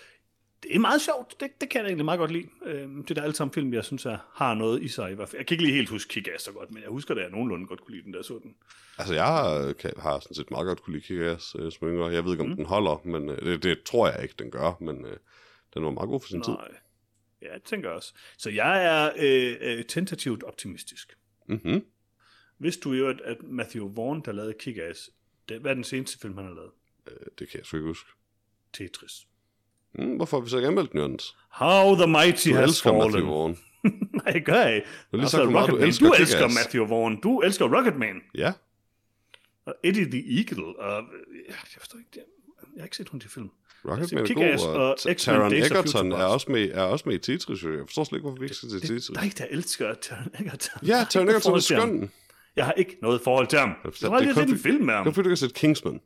[0.63, 2.49] det er meget sjovt, det, det kan jeg egentlig meget godt lide.
[2.65, 5.15] Øh, det er da alle sammen film, jeg synes, jeg har noget i sig i
[5.15, 5.41] hvert fald.
[5.41, 7.67] Jeg kan ikke lige helt huske Kick-Ass så godt, men jeg husker, at jeg nogenlunde
[7.67, 8.55] godt kunne lide den der så den.
[8.99, 12.09] Altså, jeg har, kan, har sådan set meget godt kunne lide Kick-Ass øh, som yngre.
[12.09, 12.57] Jeg ved ikke, om mm.
[12.57, 14.73] den holder, men øh, det, det, tror jeg ikke, den gør.
[14.81, 15.17] Men øh,
[15.75, 16.53] den var meget god for sin tid.
[16.53, 16.69] Nej.
[17.43, 18.15] Ja, det tænker jeg også.
[18.39, 21.17] Så jeg er øh, øh, tentativt optimistisk.
[21.49, 21.85] Mm-hmm.
[22.59, 25.11] Hvis du jo, at, at Matthew Vaughn, der lavede Kick-Ass,
[25.49, 26.71] det, hvad er den seneste film, han har lavet?
[27.07, 28.09] Øh, det kan jeg sgu ikke huske.
[28.73, 29.13] Tetris.
[29.95, 31.37] Mm, hvorfor har vi så ikke anmeldt den, Jørgens?
[31.51, 33.13] How the mighty Du has elsker fallen.
[33.13, 33.59] Matthew Vaughn.
[34.25, 34.87] Nej, det gør jeg ikke.
[35.13, 36.49] lige Altså, sagt, hvor meget du elsker du elsker.
[36.49, 37.21] Matthew Vaughn.
[37.21, 38.17] Du elsker Rocketman.
[38.35, 38.53] Ja,
[39.67, 40.79] Og Eddie the Eagle.
[40.79, 42.23] Og, øh, jeg forstår ikke det.
[42.77, 43.51] Jeg har ikke set hun til film.
[43.85, 47.19] Rocketman er Kick-Ass god, og og Taron Egerton er også, med, er også med i
[47.19, 47.63] Tetris.
[47.65, 49.07] Jeg forstår slet ikke, hvorfor vi ikke skal til Tetris.
[49.07, 50.87] Det er ikke, der elsker Taron Egerton.
[50.87, 52.11] Ja, Taron Egerton er skøn.
[52.57, 53.69] Jeg har ikke noget forhold til ham.
[53.69, 55.05] Jeg forstår- har aldrig det er set kun en film med ham.
[55.05, 56.01] Det er fordi, du ikke har set Kingsman.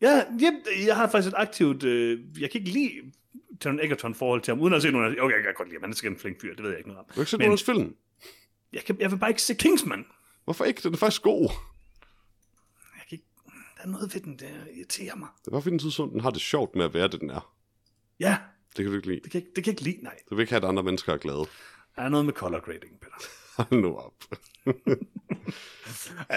[0.00, 0.08] Ja,
[0.40, 1.82] jeg, jeg har faktisk et aktivt...
[1.82, 3.12] Øh, jeg kan ikke lide
[3.60, 5.20] Taron Egerton forhold til ham, uden at se nogen.
[5.20, 5.82] Okay, jeg kan godt lide ham.
[5.82, 7.06] Han er sikkert en flink fyr, det ved jeg ikke noget om.
[7.16, 7.96] Du ikke Men- nogen film.
[8.72, 10.06] Jeg, kan, jeg vil bare ikke se Kingsman.
[10.44, 10.80] Hvorfor ikke?
[10.82, 11.42] Den er faktisk god.
[12.96, 13.24] Jeg kan ikke,
[13.76, 15.28] der er noget ved den, der irriterer mig.
[15.40, 17.30] Det er bare fordi, den tidspunkt, den har det sjovt med at være det, den
[17.30, 17.54] er.
[18.20, 18.36] Ja,
[18.76, 19.20] Det kan du ikke lide.
[19.24, 20.16] det kan, det kan jeg ikke lide, nej.
[20.30, 21.44] Du vil ikke have, at andre mennesker er glade.
[21.96, 23.14] Der er noget med color grading, Peter.
[23.56, 24.14] Hold nu op.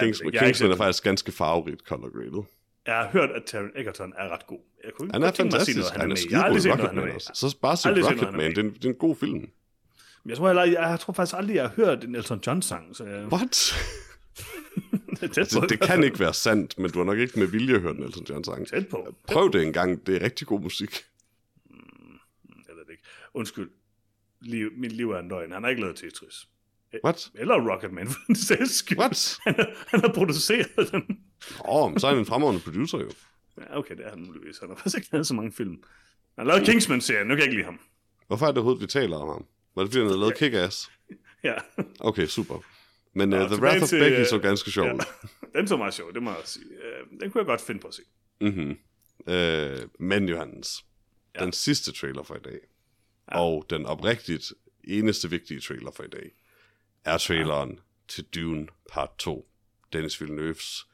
[0.00, 2.44] har ikke Kingsman er faktisk ganske farverigt color graded.
[2.86, 4.58] Jeg har hørt, at Taron Egerton er ret god.
[4.84, 5.78] Jeg kunne Han er fantastisk.
[5.78, 6.16] noget, Han er.
[6.30, 7.14] Jeg i han er Rocketman med i.
[7.14, 7.30] også.
[7.34, 8.50] Så bare se er Rocketman.
[8.50, 9.34] Det er, det er en god film.
[9.34, 9.50] Men
[10.28, 13.26] Jeg tror, heller, jeg tror faktisk aldrig, jeg har hørt en Elton John-sang, så jeg
[13.26, 13.72] What?
[15.22, 15.60] er tæt på.
[15.60, 18.02] Det, det kan ikke være sandt, men du har nok ikke med vilje hørt en
[18.02, 18.68] Elton John sang.
[18.68, 19.14] Tæt på.
[19.28, 20.06] Prøv det en gang.
[20.06, 21.04] Det er rigtig god musik.
[22.68, 23.02] Jeg ved det ikke.
[23.34, 23.70] Undskyld.
[24.40, 25.52] Liv, mit liv er en løgn.
[25.52, 26.48] Han har ikke lavet Tetris.
[27.04, 27.30] What?
[27.34, 28.98] Eller Rocketman, for den sags skyld.
[28.98, 29.36] What?
[29.46, 31.18] Han, har- han har produceret den.
[31.64, 33.10] Åh, oh, så er han en fremragende producer jo.
[33.58, 34.58] Ja, okay, det er han muligvis.
[34.58, 35.70] Han har faktisk ikke lavet så mange film.
[35.70, 35.82] Han
[36.38, 37.80] har lavet Kingsman-serien, nu kan jeg ikke lide ham.
[38.26, 39.46] Hvorfor er det overhovedet, vi taler om ham?
[39.74, 40.90] Var det fordi, han havde lavet Kick-Ass?
[41.44, 41.54] Ja,
[42.00, 42.58] Okay, super.
[43.14, 44.96] Men uh, The Wrath of til, Becky øh, så ganske sjov ja.
[45.58, 46.64] den så meget sjov, det må jeg sige.
[46.64, 48.02] Øh, Den kunne jeg godt finde på at se.
[48.40, 48.78] Mm-hmm.
[49.26, 50.84] Øh, men Johannes,
[51.34, 51.44] Ja.
[51.44, 52.58] den sidste trailer for i dag,
[53.32, 53.40] ja.
[53.40, 54.52] og den oprigtigt
[54.84, 56.30] eneste vigtige trailer for i dag,
[57.04, 57.76] er traileren ja.
[58.08, 59.48] til Dune Part 2.
[59.92, 60.86] Dennis Villeneuves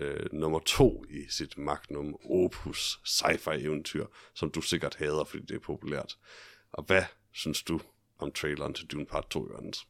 [0.00, 5.54] øh, nummer to i sit magnum opus sci-fi eventyr, som du sikkert hader, fordi det
[5.54, 6.16] er populært.
[6.72, 7.80] Og hvad synes du
[8.18, 9.86] om traileren til Dune Part 2, Johannes?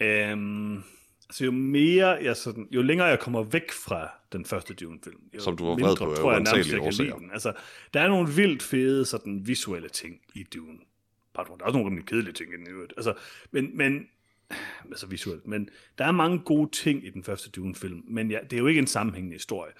[0.00, 0.76] Øhm,
[1.28, 5.40] altså jo mere jeg sådan, jo længere jeg kommer væk fra den første Dune-film, jo
[5.40, 7.30] Som du var mindre på tror jeg nærmest, jeg kan lide den.
[7.32, 7.52] Altså,
[7.94, 10.78] der er nogle vildt fede sådan visuelle ting i Dune.
[11.34, 12.92] Pardon, der er også nogle rimelig kedelige ting i den øvrigt.
[12.96, 13.14] Altså,
[13.50, 14.08] men, men,
[14.90, 18.52] altså visuelt, men der er mange gode ting i den første Dune-film, men ja, det
[18.52, 19.72] er jo ikke en sammenhængende historie.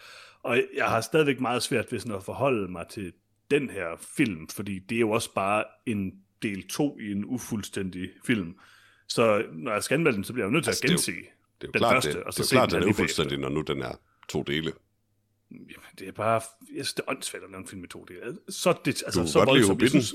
[0.42, 3.12] Og jeg har stadigvæk meget svært ved sådan at forholde mig til
[3.50, 8.10] den her film, fordi det er jo også bare en del 2 i en ufuldstændig
[8.26, 8.54] film.
[9.08, 10.88] Så når jeg skal anmelde den, så bliver jeg jo nødt til Altså, at det
[10.88, 12.46] er jo- gense Det er jo den klart, første, det, og det, så er jo
[12.48, 13.92] se klart, den den er ufuldstændig, når nu den er
[14.28, 14.72] to dele.
[15.50, 16.40] Jamen, det er bare, jeg
[16.86, 18.38] synes, det er åndssvagt at lave en film i to dele.
[18.48, 20.02] Så, det, altså, Du så godt lide Hobbiten.
[20.02, 20.14] synes,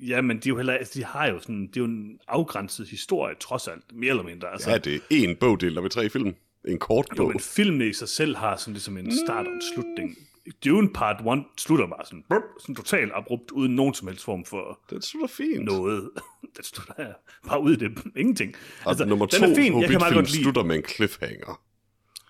[0.00, 2.18] Ja, men de, er jo heller, altså, de har jo sådan, det er jo en
[2.28, 4.52] afgrænset historie, trods alt, mere eller mindre.
[4.52, 6.34] Altså, Ja, det er én bog delt op i tre film.
[6.68, 7.28] En kort jo, bog.
[7.28, 10.16] men filmen i sig selv har sådan ligesom en start og en slutning.
[10.64, 14.44] Dune Part 1 slutter bare sådan, brup, sådan totalt abrupt, uden nogen som helst form
[14.44, 15.64] for Den slutter fint.
[15.64, 16.10] noget.
[16.56, 17.12] Den slutter
[17.48, 18.54] bare ud i det ingenting.
[18.84, 20.42] Og altså, nummer to den er fin, jeg kan meget Hobbit-film godt lide.
[20.42, 21.60] slutter med en cliffhanger.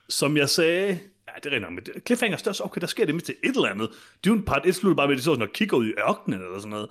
[0.08, 0.86] som jeg sagde,
[1.28, 3.22] ja, det er rent nok, men det- Cliffhanger er også, okay, der sker det med
[3.22, 3.90] til et eller andet.
[4.24, 6.40] Dune Part 1 slutter bare med, at de så sådan og kigger ud i ørkenen
[6.40, 6.88] eller sådan noget.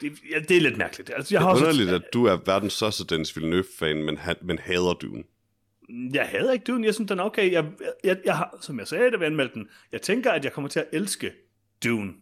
[0.00, 1.10] Det, ja, det er lidt mærkeligt.
[1.16, 4.16] Altså, jeg Det har er også, underligt, at du er verdens største Dennis Villeneuve-fan, men,
[4.16, 5.22] han, men hader Dune.
[6.14, 6.86] Jeg hader ikke Dune.
[6.86, 7.52] Jeg synes, den er okay.
[7.52, 7.64] Jeg,
[8.04, 10.68] jeg, jeg har, som jeg sagde, da vi anmeldte den, jeg tænker, at jeg kommer
[10.68, 11.32] til at elske
[11.84, 12.12] Dune.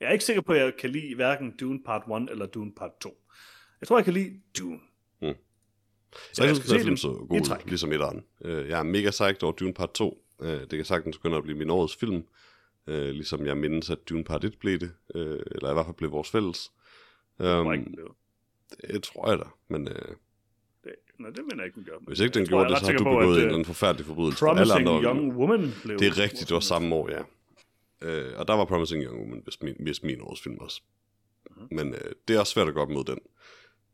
[0.00, 2.72] Jeg er ikke sikker på, at jeg kan lide hverken Dune Part 1 eller Dune
[2.76, 3.16] Part 2.
[3.80, 4.78] Jeg tror, jeg kan lide Dune.
[5.22, 5.34] Mm.
[6.32, 8.24] Så jeg jeg synes, dem så god ud, ligesom etteren.
[8.44, 10.24] Øh, Jeg er mega psyched over Dune Part 2.
[10.42, 12.22] Øh, Det kan sagtens begynde at blive min årets film.
[12.86, 14.92] Øh, Ligesom jeg mindes, at Dune Part 1 blev det.
[15.14, 16.70] Eller i hvert fald blev vores fælles.
[17.40, 18.14] Um, ikke, den blev.
[18.90, 19.44] det tror jeg da.
[19.68, 19.94] Men øh,
[20.84, 21.98] Det, nej, det mener jeg ikke, den gør.
[21.98, 23.40] Men hvis ikke den jeg gjorde det, så har du på, begået at, en øh,
[23.42, 24.38] eller anden forfærdelig forbrydelse.
[24.38, 25.98] for alle Promising andre- Young Woman blev...
[25.98, 27.22] Det er rigtigt, det var samme år, ja.
[28.02, 30.82] Øh, og der var Promising Young Woman, hvis min, hvis min års film også.
[31.50, 31.66] Mhm.
[31.70, 33.18] Men øh, det er også svært at gå op mod den.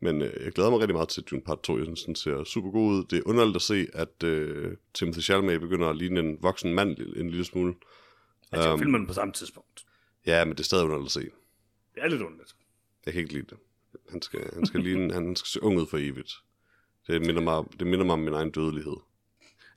[0.00, 1.76] Men øh, jeg glæder mig rigtig meget til Dune Part 2.
[1.76, 3.04] Jeg synes, den ser super god ud.
[3.04, 6.98] Det er underligt at se, at øh, Timothy Chalamet begynder at ligne en voksen mand
[6.98, 7.74] en lille smule.
[8.52, 8.78] Altså, jeg Øhm.
[8.78, 9.86] filmer den på samme tidspunkt.
[10.26, 11.20] Ja, men det er stadig underligt at se.
[11.94, 12.56] Det er lidt underligt.
[13.06, 13.58] Jeg kan ikke lide det.
[14.10, 16.32] Han skal, han skal, ligne, han skal se ung ud for evigt.
[17.06, 18.96] Det minder mig, det minder mig om min egen dødelighed.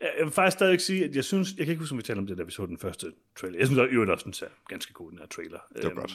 [0.02, 2.20] Jeg vil faktisk stadig sige, at jeg synes, jeg kan ikke huske, om vi talte
[2.20, 3.58] om det, da vi så den første trailer.
[3.58, 5.60] Jeg synes, at øvrigt også, den ser ganske god, den her trailer.
[5.76, 6.12] Det var godt.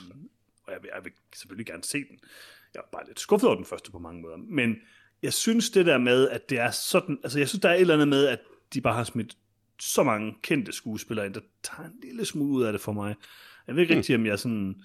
[0.67, 2.19] Og jeg vil, jeg vil selvfølgelig gerne se den.
[2.75, 4.37] Jeg er bare lidt skuffet over den første på mange måder.
[4.37, 4.77] Men
[5.23, 7.81] jeg synes det der med, at det er sådan, altså jeg synes, der er et
[7.81, 8.39] eller andet med, at
[8.75, 9.37] de bare har smidt
[9.81, 13.15] så mange kendte skuespillere ind, der tager en lille smule ud af det for mig.
[13.67, 13.99] Jeg ved ikke Hmm.
[13.99, 14.83] rigtig, om jeg sådan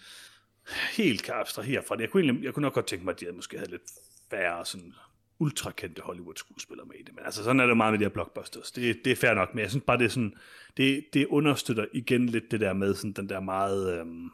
[0.98, 2.02] helt kan abstrahere fra det.
[2.02, 3.92] Jeg kunne, egentlig, jeg kunne nok godt tænke mig, at de havde måske havde lidt
[4.30, 4.94] færre sådan
[5.40, 7.16] ultrakendte Hollywood-skuespillere med i det.
[7.16, 8.72] Men altså, sådan er det meget med de her blockbusters.
[8.72, 10.34] Det, det er fair nok, men jeg synes bare, det er sådan,
[10.78, 14.32] det, det understøtter igen lidt det der med sådan den der meget øhm,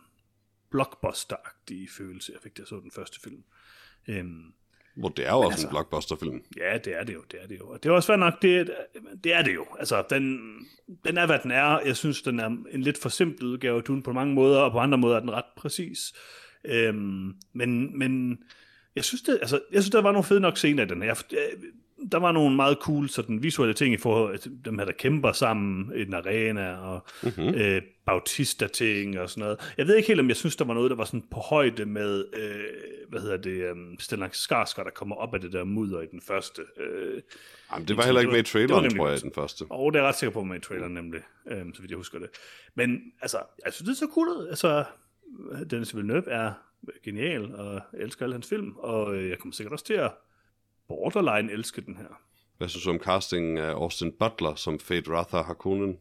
[0.76, 3.43] blockbuster-agtige følelse, jeg fik, da jeg så den første film.
[4.08, 4.54] Øhm,
[4.95, 6.41] hvor det er jo også altså- en blockbuster-film.
[6.58, 7.67] Ja, det er det jo, det er det jo.
[7.67, 8.71] Og det er også fair nok, det,
[9.23, 9.65] det er det jo.
[9.79, 10.39] Altså, den,
[11.08, 11.79] den er, hvad den er.
[11.86, 14.71] Jeg synes, den er en lidt for simpel udgave af Dune på mange måder, og
[14.71, 16.13] på andre måder er den ret præcis.
[16.65, 18.38] Øhm, men, men
[18.95, 21.23] jeg synes, det, altså, jeg synes, der var nogle fede nok scener i den her.
[21.31, 21.38] Jeg,
[22.12, 25.32] der var nogle meget cool sådan, visuelle ting i forhold til dem her, der kæmper
[25.32, 27.54] sammen i den arena, og mm-hmm.
[27.56, 29.74] øh, Bautista-ting og sådan noget.
[29.78, 31.86] Jeg ved ikke helt, om jeg synes, der var noget, der var sådan på højde
[31.86, 36.02] med, øh, hvad hedder det, um, Stellan Skarsgård, der kommer op af det der mudder
[36.02, 36.62] i den første.
[36.78, 37.22] Øh,
[37.72, 39.65] Jamen, det var heller ikke med i traileren, nemlig tror jeg, den første.
[39.70, 41.98] og det er jeg ret sikker på med i traileren nemlig, øhm, så vidt jeg
[41.98, 42.30] husker det.
[42.76, 44.48] Men altså, jeg synes, det er så cool ud.
[44.48, 44.84] Altså,
[45.70, 46.54] Dennis Villeneuve er
[47.04, 50.12] genial, og jeg elsker alle hans film, og øh, jeg kommer sikkert også til at
[50.88, 52.21] borderline elske den her.
[52.58, 55.98] Hvad synes du om castingen af Austin Butler som Fate Rather Harkonnen?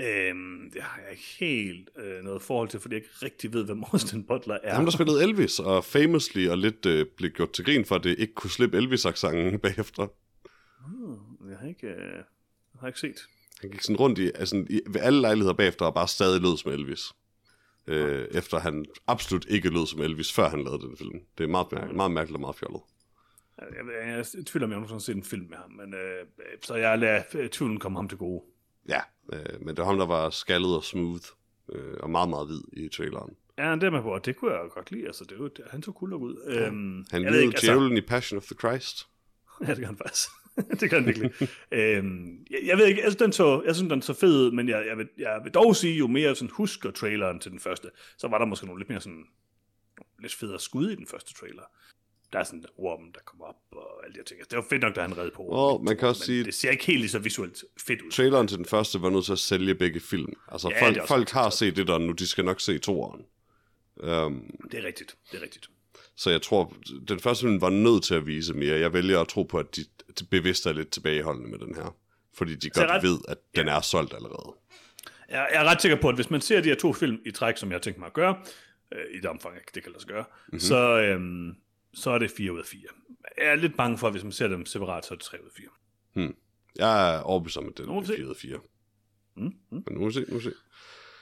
[0.00, 3.64] Øhm, det har jeg ikke helt øh, noget forhold til, fordi jeg ikke rigtig ved,
[3.64, 4.74] hvem Austin Butler er.
[4.74, 8.04] Ham, der spillede Elvis, og famously og lidt øh, blev gjort til grin for, at
[8.04, 10.06] det ikke kunne slippe Elvis-aksangen bagefter.
[10.88, 13.18] Hmm, jeg har ikke, øh, jeg har ikke set.
[13.60, 16.56] Han gik sådan rundt i, altså, i ved alle lejligheder bagefter, og bare stadig lød
[16.56, 17.12] som Elvis.
[17.86, 21.20] Øh, efter han absolut ikke lød som Elvis, før han lavede den film.
[21.38, 22.80] Det er meget, meget mærkeligt og meget fjollet.
[23.58, 26.26] Jeg, jeg, jeg, tvivler, om jeg nogensinde har set en film med ham, men øh,
[26.62, 28.42] så jeg lader øh, tvivlen komme ham til gode.
[28.88, 29.00] Ja,
[29.32, 31.24] øh, men det var ham, der var skaldet og smooth,
[31.72, 33.36] øh, og meget, meget hvid i traileren.
[33.58, 35.06] Ja, det er med på, og det kunne jeg godt lide.
[35.06, 36.36] Altså, det jo, det, han så cool nok ud.
[36.46, 39.06] Øhm, Han led ikke, djævlen i Passion of the Christ.
[39.66, 40.28] Ja, det gør han faktisk.
[40.80, 41.32] det gør han virkelig.
[41.72, 44.86] øhm, jeg, jeg ved ikke, altså, den så, jeg synes, den så fed men jeg,
[44.88, 48.28] jeg, vil, jeg vil dog sige, jo mere sådan husker traileren til den første, så
[48.28, 49.24] var der måske nogle lidt mere sådan,
[50.18, 51.62] lidt federe skud i den første trailer.
[52.32, 54.40] Der er sådan en orm, der kommer op, og alle de her ting.
[54.40, 55.80] Altså, Det var fedt nok, da han redde på ormen.
[55.80, 58.10] Åh, man kan også sige- Det ser ikke helt lige så visuelt fedt ud.
[58.10, 60.32] Traileren til den første var nødt til at sælge begge film.
[60.52, 63.22] Altså, Ja, ja, folk, folk har set det der nu, de skal nok se toeren.
[63.96, 65.66] Um, Det er rigtigt, det er rigtigt.
[66.16, 66.74] så jeg tror,
[67.08, 68.78] den første film var nødt til at vise mere.
[68.78, 69.84] Jeg vælger at tro på, at de,
[70.18, 71.96] de bevidst er lidt tilbageholdende med den her.
[72.34, 74.54] Fordi de godt ret- ved, at den er solgt allerede.
[75.28, 77.30] Jeg, jeg er ret sikker på, at hvis man ser de her to film i
[77.30, 78.36] træk, som jeg tænkt mig at gøre,
[78.94, 80.46] øh, i det omfang, det kan lade sig gøre, Mhm.
[80.46, 80.60] mm-hmm.
[80.60, 81.56] så, øhm,
[81.98, 82.80] så er det 4 ud af 4.
[83.38, 85.38] Jeg er lidt bange for, at hvis man ser dem separat, så er det 3
[85.42, 86.32] ud af 4.
[86.76, 88.14] Jeg er overbevist om, at må er vi se.
[88.16, 88.58] 4 ud af 4.
[89.36, 89.52] Mm, mm.
[89.70, 90.52] Men nu må se, nu må se.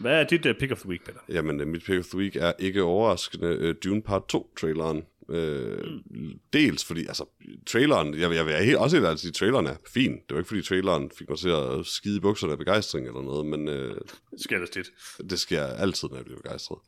[0.00, 1.18] Hvad er dit uh, pick of the week, Peter?
[1.28, 5.02] Jamen, øh, mit pick of the week er ikke overraskende uh, Dune Part 2-traileren.
[5.28, 6.40] Uh, mm.
[6.52, 7.24] Dels fordi, altså,
[7.66, 10.12] traileren, jeg, jeg vil helt, også helt sige, traileren er fin.
[10.12, 13.22] Det var ikke fordi traileren fik mig til at skide i bukserne af begejstring eller
[13.22, 14.86] noget, men uh, Det sker det tit.
[15.30, 16.78] det sker altid, når jeg bliver begejstret.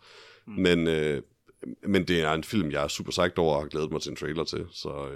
[0.47, 0.53] Mm.
[0.53, 1.23] Men, uh,
[1.83, 4.11] men det er en film, jeg er super psyched over og har glædet mig til
[4.11, 5.09] en trailer til, så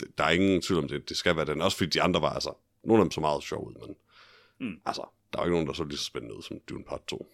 [0.00, 1.08] det, der er ingen tvivl om det.
[1.08, 1.62] Det skal være den.
[1.62, 2.52] Også fordi de andre var, altså,
[2.84, 3.96] nogle af dem så meget sjov ud, men
[4.60, 4.80] Mm.
[4.86, 7.32] altså, der er ikke nogen, der så lige så spændende ud som Dune Part 2.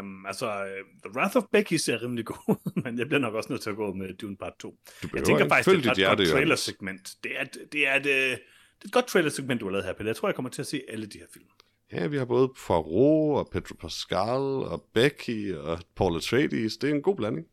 [0.00, 3.52] Um, altså, uh, The Wrath of Becky ser rimelig god men jeg bliver nok også
[3.52, 4.78] nødt til at gå med Dune Part 2.
[5.02, 7.14] Du Jeg tænker faktisk, det er et ret godt trailersegment.
[7.24, 8.36] Det er, det er det, det er
[8.84, 10.06] et godt trailer-segment, du har lavet her, Peter.
[10.08, 11.44] Jeg tror, jeg kommer til at se alle de her film.
[11.92, 14.40] Ja, vi har både Poirot og Pedro Pascal
[14.72, 16.76] og Becky og Paul Atreides.
[16.76, 17.46] Det er en god blanding.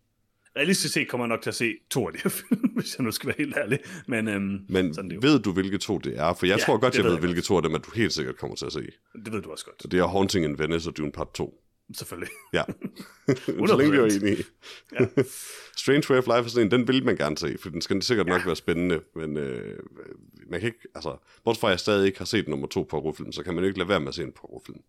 [0.58, 3.04] Realistisk set kommer jeg nok til at se to af de her film, hvis jeg
[3.06, 3.80] nu skal være helt ærlig.
[4.08, 6.34] Men, øhm, Men sådan det, ved du, hvilke to det er?
[6.34, 8.14] For jeg Ja, tror godt, jeg ved jeg hvilke to af dem, at du helt
[8.14, 8.80] sikkert kommer til at se.
[9.26, 11.64] det ved du også godt, Så det er Haunting in Venice og Dune Part 2.
[11.98, 12.32] selvfølgelig.
[12.54, 12.64] Ja.
[13.68, 14.16] Så længe vi er 100%.
[14.22, 14.44] enige.
[15.00, 15.06] Ja.
[15.78, 18.02] Strange Way of Life er sådan en, den vil man gerne se, for den skal
[18.02, 19.80] sikkert nok være spændende, men øh,
[20.50, 23.14] man kan ikke, altså, bortset fra at jeg stadig ikke har set nummer to på
[23.18, 24.82] film, så kan man jo ikke lade være med at se en på film.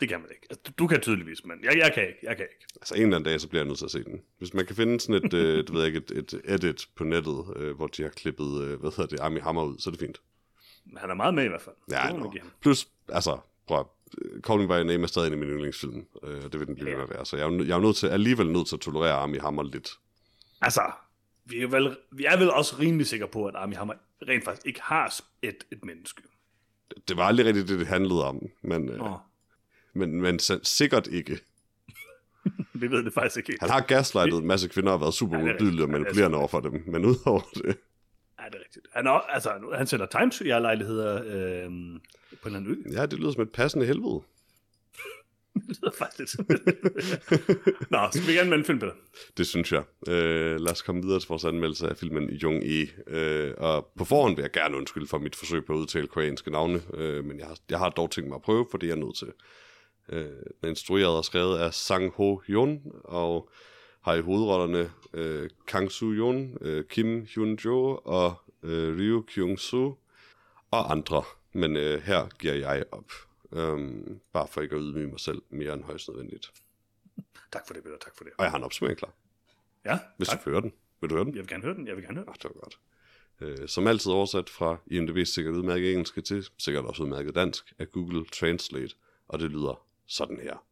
[0.00, 0.46] Det kan man ikke.
[0.50, 2.18] Altså, du, du kan tydeligvis, men jeg, jeg kan ikke.
[2.22, 2.66] Jeg kan ikke.
[2.76, 4.20] Altså en eller anden dag, så bliver jeg nødt til at se den.
[4.38, 7.44] Hvis man kan finde sådan et, øh, du ved ikke, et, et edit på nettet,
[7.56, 10.00] øh, hvor de har klippet, øh, hvad hedder det, Army Hammer ud, så er det
[10.00, 10.20] fint.
[10.86, 11.74] Men han er meget med i hvert fald.
[11.90, 12.30] Ja, det no.
[12.60, 13.86] Plus, altså, prøv at-
[14.46, 16.66] Call Me By Your Name er stadig en af mine yndlingsfilm, øh, og det vil
[16.66, 17.26] den blive ved med at være.
[17.26, 19.90] Så jeg er, jeg er nødt til, alligevel nødt til at tolerere Army Hammer lidt.
[20.60, 20.82] Altså,
[21.44, 23.94] vi er, vel, vi er vel også rimelig sikre på, at Armie Hammer
[24.28, 26.22] rent faktisk ikke har et, et menneske.
[27.08, 29.18] Det var aldrig rigtigt det, det handlede om, men, øh, Oh,
[29.94, 31.38] men, men sikkert ikke.
[32.80, 33.60] vi ved det faktisk ikke.
[33.60, 36.48] Han har gaslightet en masse kvinder og været super er modbydelig og er manipulerende over
[36.48, 37.76] for dem, men udover det,
[38.40, 38.86] Ja, det er rigtigt.
[38.92, 41.70] Han, er, altså, han sælger timeshare-lejligheder øh,
[42.42, 42.92] på en eller anden ø.
[42.92, 44.20] ja, det lyder som et passende helvede.
[45.68, 47.90] Det lyder faktisk lidt.
[47.90, 48.92] Nå, skal vi gerne anmelde en film, Peter?
[49.36, 49.82] Det synes jeg.
[50.08, 52.88] Øh, lad os komme videre til vores anmeldelse af filmen Jung E.
[53.06, 56.50] Øh, og på forhånd vil jeg gerne undskylde for mit forsøg på at udtale koreanske
[56.50, 58.90] navne, øh, men jeg har, jeg har dog tænkt mig at prøve, for det er
[58.90, 59.28] jeg nødt til.
[60.08, 60.24] Øh,
[60.60, 63.48] den instrueret og skrevet af Sang Ho Hyun, og
[64.04, 69.58] har i hovedrollerne øh, Kang Soo Yoon, øh, Kim Hyun Jo og øh, Ryu Kyung
[69.58, 69.94] Soo
[70.70, 71.22] og andre.
[71.52, 73.12] Men øh, her giver jeg op.
[73.54, 76.52] Um, bare for ikke at ydmyge mig selv mere end højst nødvendigt.
[77.52, 77.96] Tak for det, Peter.
[78.04, 78.32] Tak for det.
[78.38, 79.12] Og jeg har en opsummering klar,
[79.84, 80.38] Ja, hvis tak.
[80.38, 80.72] du fører den.
[81.00, 81.34] Vil du høre den?
[81.34, 81.86] Jeg vil gerne høre den.
[81.86, 82.30] Jeg vil gerne høre den.
[82.30, 82.78] Ah, det var godt.
[83.40, 87.92] Øh, som altid oversat fra IMDb's sikkert udmærket engelske til sikkert også udmærket dansk af
[87.92, 88.94] Google Translate,
[89.28, 90.64] og det lyder sådan her.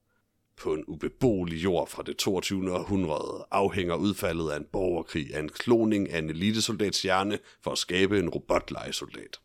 [0.57, 2.73] På en ubeboelig jord fra det 22.
[2.73, 7.79] århundrede afhænger udfaldet af en borgerkrig af en kloning af en elitesoldats hjerne for at
[7.79, 9.41] skabe en robotlejesoldat.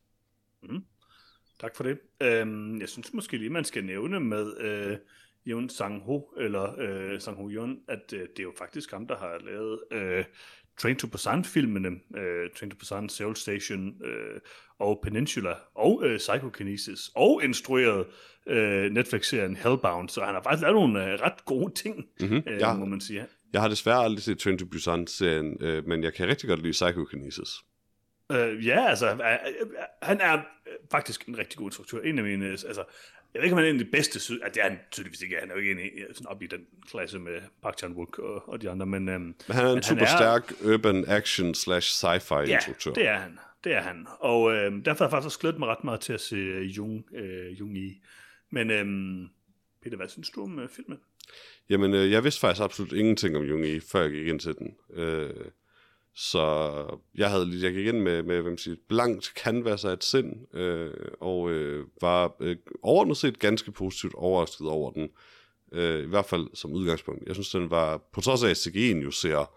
[1.61, 1.97] Tak for det.
[2.21, 4.97] Øhm, jeg synes måske lige, man skal nævne med øh,
[5.47, 9.39] Yeon Sang-ho, eller øh, Sang-ho Yeon, at øh, det er jo faktisk ham, der har
[9.45, 10.25] lavet øh,
[10.79, 14.39] Train to Busan-filmene, øh, Train to Busan, Seoul Station øh,
[14.79, 18.05] og Peninsula, og øh, Psychokinesis, og instrueret
[18.47, 22.41] øh, Netflix-serien Hellbound, så han har faktisk lavet nogle øh, ret gode ting, Mm-hmm.
[22.47, 22.73] øh, Ja.
[22.73, 23.25] må man sige.
[23.53, 26.71] Jeg har desværre aldrig set Train to Busan-serien, øh, men jeg kan rigtig godt lide
[26.71, 27.49] Psychokinesis.
[28.31, 29.67] Øh, ja, altså, øh, øh,
[30.01, 30.41] han er øh,
[30.91, 32.01] faktisk en rigtig god instruktør.
[32.01, 32.83] En af mine, øh, altså,
[33.33, 34.79] jeg ved ikke, om han er en af de bedste, sy- ja, det er han
[34.91, 38.19] tydeligvis ikke, han er jo ikke en, sådan op i den klasse med Park Chan-wook
[38.19, 41.53] og, og de andre, men, øhm, Men han er en super er- stærk urban action
[41.53, 42.93] slash sci-fi ja, instruktør.
[42.93, 45.67] det er han, det er han, og øhm, derfor har jeg faktisk også glædet mig
[45.67, 48.01] ret meget til at se øh, Jung, øh, Jung i.
[48.49, 49.27] Men øhm,
[49.83, 50.99] Peter, hvad synes du om øh, filmen?
[51.69, 54.55] Jamen, øh, jeg vidste faktisk absolut ingenting om Jung E, før jeg gik ind til
[54.57, 54.75] den.
[54.93, 55.29] Øh,
[56.19, 60.03] så jeg havde jeg gik ind med, med hvad man siger, blankt canvas af et
[60.03, 65.09] sind, øh, og øh, var øh, overordnet set ganske positivt overrasket over den.
[65.71, 67.23] Øh, I hvert fald som udgangspunkt.
[67.27, 69.51] Jeg synes, den var, på trods af at CGI'en jo ser,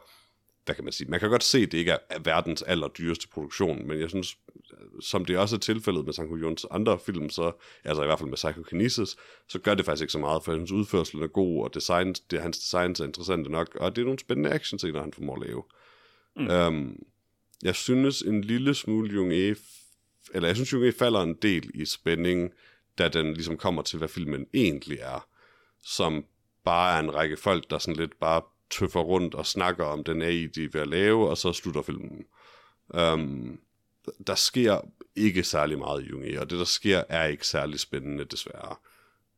[0.65, 3.89] hvad kan man sige, man kan godt se, at det ikke er verdens allerdyreste produktion,
[3.89, 4.37] men jeg synes,
[4.73, 7.53] øh, som det også er tilfældet med Sanko Jons andre film, så,
[7.85, 9.17] altså i hvert fald med Psychokinesis,
[9.49, 12.43] så gør det faktisk ikke så meget, for hans udførsel er god, og design, det,
[12.43, 15.63] hans designs er interessante nok, og det er nogle spændende actionscener, han formår at lave.
[16.41, 16.51] Mm.
[16.51, 17.03] Um,
[17.63, 19.57] jeg synes en lille smule Jung E,
[20.35, 22.51] eller jeg synes Jung E falder en del i spænding,
[22.99, 25.29] da den ligesom kommer til, hvad filmen egentlig er,
[25.85, 26.25] som
[26.65, 30.23] bare er en række folk, der sådan lidt bare tøffer rundt og snakker om den
[30.23, 32.25] AI, de er ved at lave, og så slutter filmen.
[32.89, 33.61] Um,
[34.27, 34.81] der sker
[35.17, 38.77] ikke særlig meget i Jung E, og det der sker er ikke særlig spændende, desværre.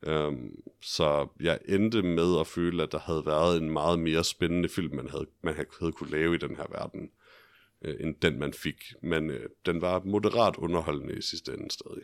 [0.07, 4.69] Um, så jeg endte med at føle, at der havde været en meget mere spændende
[4.69, 7.11] film, man havde, man havde, kunne lave i den her verden,
[7.83, 8.95] øh, end den man fik.
[9.03, 12.03] Men øh, den var moderat underholdende i sidste ende stadig.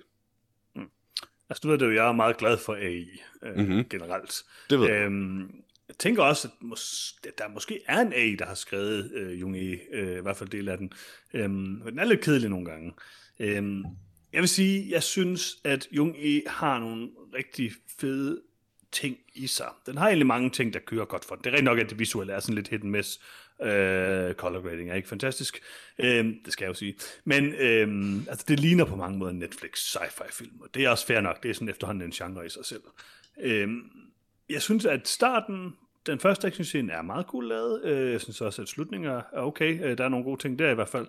[1.51, 3.09] Altså, du ved det jo, jeg er meget glad for AI
[3.43, 3.65] øh, Mhm.
[3.67, 3.89] mm-hmm.
[3.89, 4.43] generelt.
[4.71, 5.03] Det ved jeg.
[5.05, 5.41] Øhm,
[5.89, 9.57] jeg tænker også, at mås- der måske er en AI, der har skrevet øh, Jung
[9.57, 10.93] E, øh, i hvert fald del af den.
[11.35, 12.93] Øhm, men den er lidt kedelig nogle gange.
[13.41, 13.85] Øhm,
[14.33, 18.41] jeg vil sige, jeg synes, at Jung E har nogle rigtig fede
[18.93, 19.69] ting i sig.
[19.87, 21.45] Den har egentlig mange ting, der kører godt for den.
[21.45, 23.21] Det er rent nok, at det visuelle er sådan lidt hit and miss.
[23.63, 25.61] Øh, color grading er ikke fantastisk.
[25.99, 26.95] Øh, det skal jeg jo sige.
[27.25, 30.89] Men øh, altså, det ligner på mange måder en Netflix sci-fi film, og det er
[30.89, 31.43] også fair nok.
[31.43, 32.83] Det er sådan efterhånden en genre i sig selv.
[33.41, 33.69] Øh,
[34.49, 35.73] jeg synes, at starten,
[36.13, 37.85] den første actionscene er meget cool lavet.
[37.85, 39.85] Øh, jeg synes også, at slutningen er okay.
[39.85, 41.07] Øh, der er nogle gode ting der i hvert fald.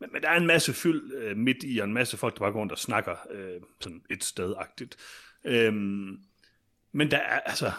[0.00, 2.40] Men, men der er en masse fyld øh, midt i, og en masse folk, der
[2.40, 4.96] bare går rundt og snakker øh, sådan et sted-agtigt.
[5.44, 5.72] Øh,
[6.92, 7.72] men der er, altså,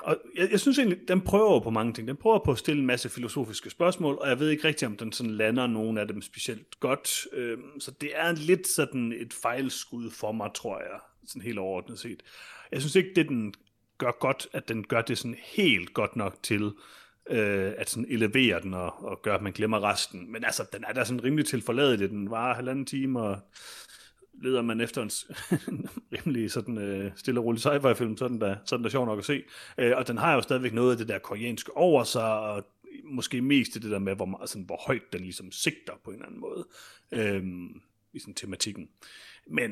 [0.00, 2.08] og jeg, jeg synes egentlig, den prøver på mange ting.
[2.08, 4.96] Den prøver på at stille en masse filosofiske spørgsmål, og jeg ved ikke rigtig, om
[4.96, 7.26] den sådan lander nogen af dem specielt godt.
[7.32, 11.98] Øhm, så det er lidt sådan et fejlskud for mig, tror jeg, sådan helt overordnet
[11.98, 12.22] set.
[12.72, 13.54] Jeg synes ikke, det den
[14.00, 16.72] gør godt, at den gør det sådan helt godt nok til,
[17.30, 20.32] øh, at sådan elevere den og, og gøre, at man glemmer resten.
[20.32, 22.10] Men altså, den er da sådan rimelig tilforladelig.
[22.10, 23.38] Den var halvanden time, og
[24.42, 25.10] leder man efter en
[26.12, 28.84] rimelig sådan øh, stille og rolig sci-fi film, så er den da, så er den
[28.84, 29.42] da sjov nok at se.
[29.78, 32.66] Øh, og den har jo stadigvæk noget af det der koreanske over sig, og
[33.04, 36.26] måske mest det der med, hvor, sådan, hvor højt den ligesom sigter på en eller
[36.26, 36.66] anden måde
[37.12, 37.44] øh,
[38.12, 38.88] i sådan tematikken.
[39.46, 39.70] Men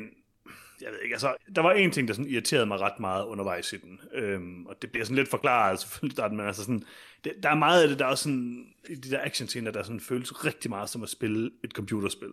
[0.83, 3.73] jeg ved ikke, altså, der var en ting, der sådan irriterede mig ret meget undervejs
[3.73, 6.85] i den, øhm, og det bliver sådan lidt forklaret selvfølgelig starten, men altså sådan,
[7.25, 9.83] det, der er meget af det, der er sådan, i de der action scener, der
[9.83, 12.33] sådan føles rigtig meget som at spille et computerspil.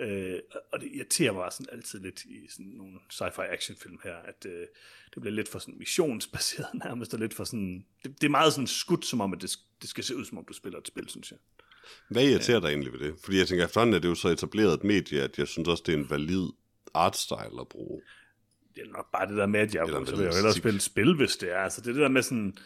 [0.00, 0.38] Øh,
[0.72, 4.66] og det irriterer mig sådan altid lidt i sådan nogle sci-fi actionfilm her, at øh,
[5.14, 8.52] det bliver lidt for sådan missionsbaseret nærmest, og lidt for sådan, det, det er meget
[8.52, 10.88] sådan skudt, som om, at det, det skal se ud, som om du spiller et
[10.88, 11.38] spil, synes jeg.
[12.10, 12.60] Hvad irriterer ja.
[12.60, 13.14] dig egentlig ved det?
[13.24, 15.82] Fordi jeg tænker, efterhånden er det jo så etableret et medie, at jeg synes også,
[15.86, 16.48] det er en valid
[16.94, 18.02] artstyle at bruge.
[18.74, 21.16] Det er nok bare det der med, at jeg, så vil jeg hellere spille spil,
[21.16, 21.58] hvis det er.
[21.58, 22.56] Altså det er det der med sådan,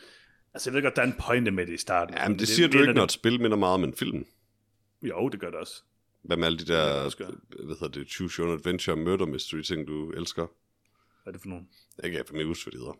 [0.54, 2.14] altså jeg ved godt, der er en pointe med det i starten.
[2.14, 3.94] Ja, men det, det siger det, du ikke, når et spil minder meget om en
[3.94, 4.26] film.
[5.02, 5.82] Jo, det gør det også.
[6.22, 7.02] Hvad med alle de der,
[7.64, 10.46] hvad hedder det, Choose Your Adventure, Murder Mystery ting, du elsker?
[11.22, 11.68] Hvad er det for nogen?
[12.02, 12.98] Jeg kan ikke huske, hvad det hedder.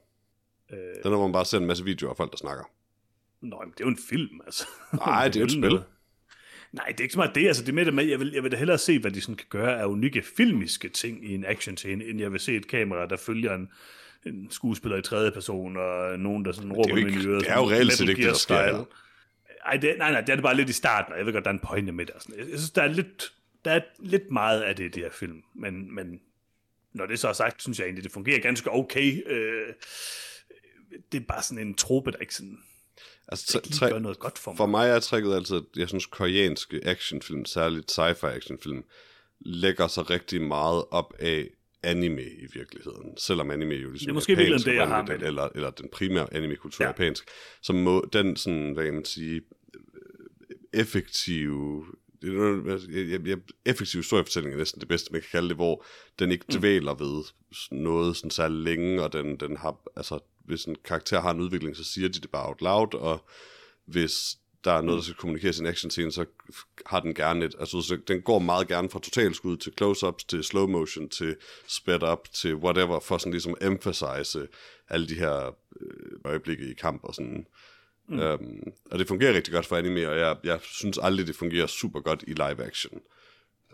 [0.73, 1.03] Øh...
[1.05, 2.65] Den er, hvor man bare ser en masse videoer af folk, der snakker.
[3.41, 4.67] Nå, men det er jo en film, altså.
[4.93, 5.83] Nej, det er jo et spil.
[6.73, 7.47] Nej, det er ikke så meget det.
[7.47, 9.37] Altså, det med det med, jeg vil, jeg vil da hellere se, hvad de sådan
[9.37, 12.69] kan gøre af unikke filmiske ting i en action scene, end jeg vil se et
[12.69, 13.69] kamera, der følger en,
[14.27, 17.45] en skuespiller i tredje person, og nogen, der sådan råber med i øret.
[17.45, 18.87] Det er jo reelt set ikke det, der sker
[19.69, 21.45] ej, det, nej, nej, det er det bare lidt i starten, og jeg ved godt,
[21.45, 22.15] der er en pointe med det.
[22.15, 22.39] Og sådan.
[22.39, 23.33] Jeg synes, der er lidt,
[23.65, 26.21] der er lidt meget af det i det her film, men, men
[26.93, 29.23] når det så er sagt, synes jeg egentlig, det fungerer ganske okay.
[29.27, 29.67] Øh,
[31.13, 32.59] det er bare sådan en trope, der ikke sådan
[33.29, 34.57] Altså, det gør noget godt for mig.
[34.57, 38.85] For mig er tricket altid, at jeg synes, koreanske actionfilm, særligt sci-fi actionfilm,
[39.41, 41.49] lægger sig rigtig meget op af
[41.83, 43.17] anime i virkeligheden.
[43.17, 45.89] Selvom anime jo ligesom det er måske japansk, det, jeg har med eller, eller den
[45.93, 46.89] primære anime-kultur ja.
[46.89, 47.25] japansk,
[47.63, 49.43] så må den sådan, hvad kan man sige,
[50.73, 51.85] effektive
[53.65, 55.85] effektiv historiefortælling er næsten det bedste, man kan kalde det, hvor
[56.19, 56.59] den ikke mm.
[56.59, 57.25] dvæler ved
[57.71, 61.77] noget sådan særlig længe, og den, den har, altså, hvis en karakter har en udvikling,
[61.77, 63.25] så siger de det bare out loud, og
[63.85, 66.25] hvis der er noget, der skal kommunikeres i en action scene, så
[66.87, 70.45] har den gerne et, altså så den går meget gerne fra totalskud til close-ups, til
[70.45, 74.49] slow motion, til sped up, til whatever, for sådan ligesom emphasize
[74.89, 77.47] alle de her øh, øjeblikke i kamp og sådan.
[78.09, 78.19] Mm.
[78.19, 81.67] Um, og det fungerer rigtig godt for anime, og jeg, jeg synes aldrig, det fungerer
[81.67, 83.01] super godt i live action.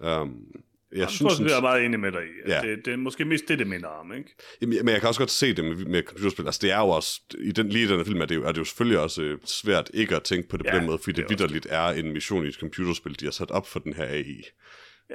[0.02, 2.50] Um, jeg, jeg synes, tror, jeg er meget enig med dig i.
[2.50, 2.60] Ja.
[2.60, 4.34] Det, det er måske mest det, det minder om, ikke?
[4.60, 6.46] Jamen, men jeg kan også godt se det med, med computerspil.
[6.46, 8.52] Altså, det er jo også, i den, lige i den film er det, jo, er
[8.52, 10.98] det jo selvfølgelig også øh, svært ikke at tænke på det ja, på den måde,
[10.98, 13.78] fordi det, det vidderligt er en mission i et computerspil, de har sat op for
[13.78, 14.42] den her AI.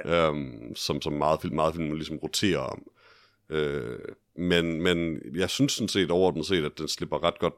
[0.04, 0.28] Ja.
[0.28, 2.82] Um, som, som meget film, meget film ligesom roterer om.
[3.54, 7.54] Uh, men, men jeg synes sådan set overordnet set, at den slipper ret godt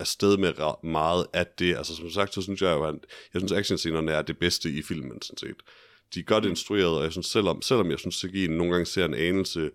[0.00, 0.52] afsted med
[0.84, 1.76] meget af det.
[1.76, 2.94] Altså som sagt, så synes jeg jo, at
[3.34, 5.56] jeg synes actionscenerne er det bedste i filmen, sådan set
[6.14, 9.04] de er godt instrueret, og jeg synes, selvom, selvom jeg synes, at nogle gange ser
[9.04, 9.70] en anelse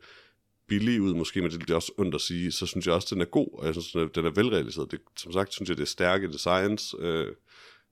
[0.67, 3.09] billig ud, måske, men det er også ondt at sige, så synes jeg også, at
[3.09, 4.91] den er god, og jeg synes, at den er velrealiseret.
[4.91, 7.27] Det, som sagt, synes jeg, det er stærke designs, øh,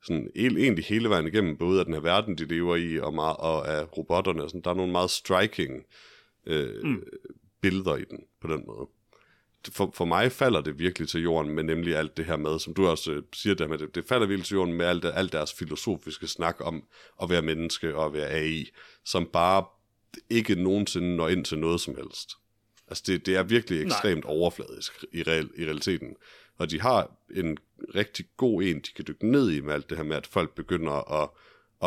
[0.03, 3.37] sådan egentlig hele vejen igennem, både af den her verden, de lever i, og, meget,
[3.37, 4.41] og af robotterne.
[4.41, 5.85] Sådan, der er nogle meget striking
[6.45, 7.03] øh, mm.
[7.61, 8.87] billeder i den, på den måde
[9.71, 12.73] for, for mig falder det virkelig til jorden med nemlig alt det her med, som
[12.73, 15.31] du også øh, siger der med, det, det falder virkelig til jorden med alt, alt
[15.31, 16.83] deres filosofiske snak om
[17.21, 18.69] at være menneske og at være AI,
[19.05, 19.65] som bare
[20.29, 22.31] ikke nogensinde når ind til noget som helst.
[22.87, 24.33] Altså det, det er virkelig ekstremt Nej.
[24.33, 26.15] overfladisk i, real, i realiteten.
[26.57, 27.57] Og de har en
[27.95, 30.55] rigtig god en, de kan dykke ned i med alt det her med, at folk
[30.55, 31.29] begynder at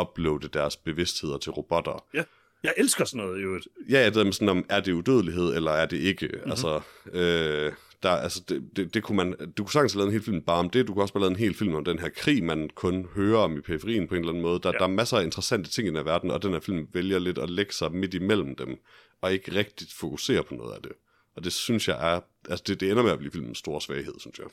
[0.01, 2.05] uploade deres bevidstheder til robotter.
[2.13, 2.23] Ja.
[2.63, 3.59] Jeg elsker sådan noget, jo.
[3.89, 6.27] Ja, det er sådan om, er det udødelighed, eller er det ikke?
[6.33, 6.51] Mm-hmm.
[6.51, 6.81] Altså,
[7.13, 7.71] øh,
[8.03, 10.41] der, altså det, det, det, kunne man, du kunne sagtens have lavet en hel film
[10.41, 12.43] bare om det, du kunne også have lavet en hel film om den her krig,
[12.43, 14.59] man kun hører om i periferien på en eller anden måde.
[14.59, 14.77] Der, ja.
[14.77, 17.19] der er masser af interessante ting i den her verden, og den her film vælger
[17.19, 18.77] lidt at lægge sig midt imellem dem,
[19.21, 20.91] og ikke rigtigt fokusere på noget af det.
[21.35, 24.13] Og det synes jeg er, altså det, det ender med at blive filmens store svaghed,
[24.19, 24.47] synes jeg.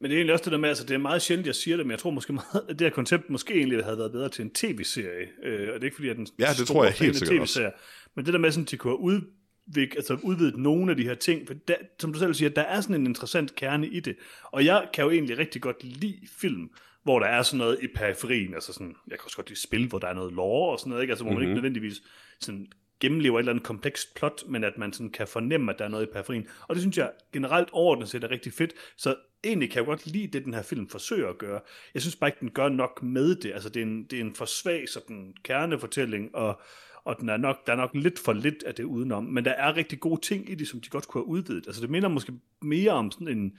[0.00, 1.76] Men det er egentlig også det der med, altså det er meget sjældent, jeg siger
[1.76, 4.28] det, men jeg tror måske meget, at det her koncept måske egentlig havde været bedre
[4.28, 5.28] til en tv-serie.
[5.42, 7.70] Øh, og det er ikke fordi, at den ja, det tror jeg helt sikkert også.
[8.14, 11.02] Men det der med, sådan, at de kunne have udvik, altså udvidet nogle af de
[11.02, 14.00] her ting, for der, som du selv siger, der er sådan en interessant kerne i
[14.00, 16.70] det, og jeg kan jo egentlig rigtig godt lide film,
[17.02, 19.88] hvor der er sådan noget i periferien, altså sådan, jeg kan også godt lide spil,
[19.88, 21.12] hvor der er noget lore og sådan noget, ikke?
[21.12, 21.50] Altså, hvor man mm-hmm.
[21.50, 22.02] ikke nødvendigvis
[22.40, 22.66] sådan
[23.00, 25.88] gennemlever et eller andet komplekst plot, men at man sådan kan fornemme, at der er
[25.88, 26.46] noget i periferien.
[26.68, 28.72] Og det synes jeg generelt overordnet set er rigtig fedt.
[28.96, 29.14] Så
[29.44, 31.60] egentlig kan jeg godt lide det, den her film forsøger at gøre.
[31.94, 33.52] Jeg synes bare ikke, den gør nok med det.
[33.52, 36.60] Altså, det er en, det er en for svag sådan, kernefortælling, og,
[37.04, 39.24] og den er nok, der er nok lidt for lidt af det udenom.
[39.24, 41.66] Men der er rigtig gode ting i det, som de godt kunne have udvidet.
[41.66, 42.32] Altså, det minder måske
[42.62, 43.58] mere om sådan en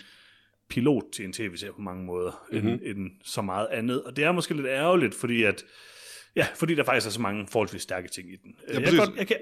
[0.69, 2.69] pilot til en tv-serie på mange måder, mm-hmm.
[2.69, 4.03] end, end så meget andet.
[4.03, 5.65] Og det er måske lidt ærgerligt, fordi at
[6.35, 8.55] Ja, fordi der faktisk er så mange forholdsvis stærke ting i den.
[8.67, 9.37] Ja, jeg, kan godt, jeg, kan,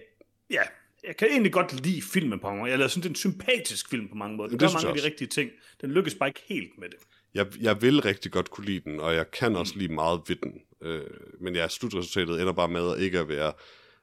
[0.50, 0.62] ja,
[1.04, 2.78] jeg kan egentlig godt lide filmen på mange måder.
[2.78, 4.50] Jeg synes, det er en sympatisk film på mange måder.
[4.50, 5.52] Den gør mange af de rigtige ting.
[5.82, 6.98] Den lykkes bare ikke helt med det.
[7.34, 9.80] Jeg, jeg vil rigtig godt kunne lide den, og jeg kan også mm.
[9.80, 10.62] lide meget ved den.
[10.82, 11.02] Øh,
[11.40, 13.54] men ja, slutresultatet ender bare med at ikke at være...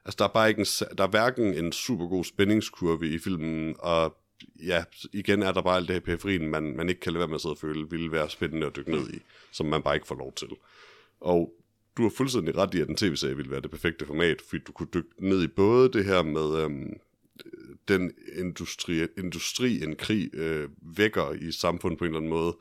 [0.05, 0.65] Altså, der er bare ikke en,
[0.97, 4.17] der er hverken en super god spændingskurve i filmen, og
[4.65, 4.83] ja,
[5.13, 7.35] igen er der bare alt det her periferien, man, man ikke kan lade være med
[7.35, 9.19] at sidde og føle, ville være spændende at dykke ned i,
[9.51, 10.49] som man bare ikke får lov til.
[11.19, 11.53] Og
[11.97, 14.71] du har fuldstændig ret i, at en tv-serie ville være det perfekte format, fordi du
[14.71, 16.93] kunne dykke ned i både det her med øhm,
[17.87, 22.57] den industri, industri en krig øh, vækker i samfundet på en eller anden måde,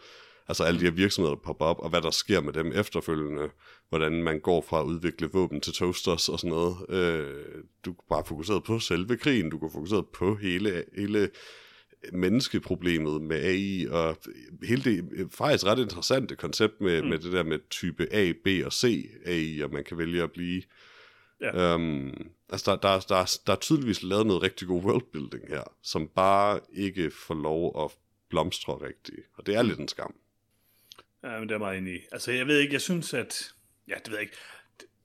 [0.49, 3.51] altså alle de her virksomheder, der popper op, og hvad der sker med dem efterfølgende,
[3.89, 6.77] hvordan man går fra at udvikle våben til toasters og sådan noget.
[6.89, 7.45] Øh,
[7.85, 11.31] du kan bare fokuseret på selve krigen, du kan fokuseret på hele, hele
[12.13, 14.19] menneskeproblemet med AI, og
[14.63, 17.09] hele det faktisk ret interessante koncept med, mm.
[17.09, 20.33] med det der med type A, B og C AI, og man kan vælge at
[20.33, 20.63] blive.
[21.41, 21.75] Ja.
[21.75, 26.09] Um, altså, der, der, der, der er tydeligvis lavet noget rigtig god worldbuilding her, som
[26.09, 27.99] bare ikke får lov at
[28.31, 30.15] blomstre rigtigt, og det er lidt en skam.
[31.25, 32.01] Ja, men det er meget enig i.
[32.13, 33.53] Altså, jeg ved ikke, jeg synes, at...
[33.89, 34.37] Ja, det ved jeg ikke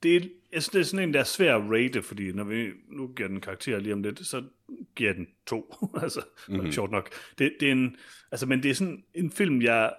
[0.03, 0.19] det, er,
[0.51, 3.07] jeg synes, det er sådan en, der er svær at rate, fordi når vi nu
[3.07, 4.43] giver den karakter lige om lidt, så
[4.95, 5.75] giver den to.
[6.03, 6.71] altså, mm-hmm.
[6.71, 7.09] sjovt nok.
[7.37, 7.95] Det, det er en,
[8.31, 9.93] altså, men det er sådan en film, jeg,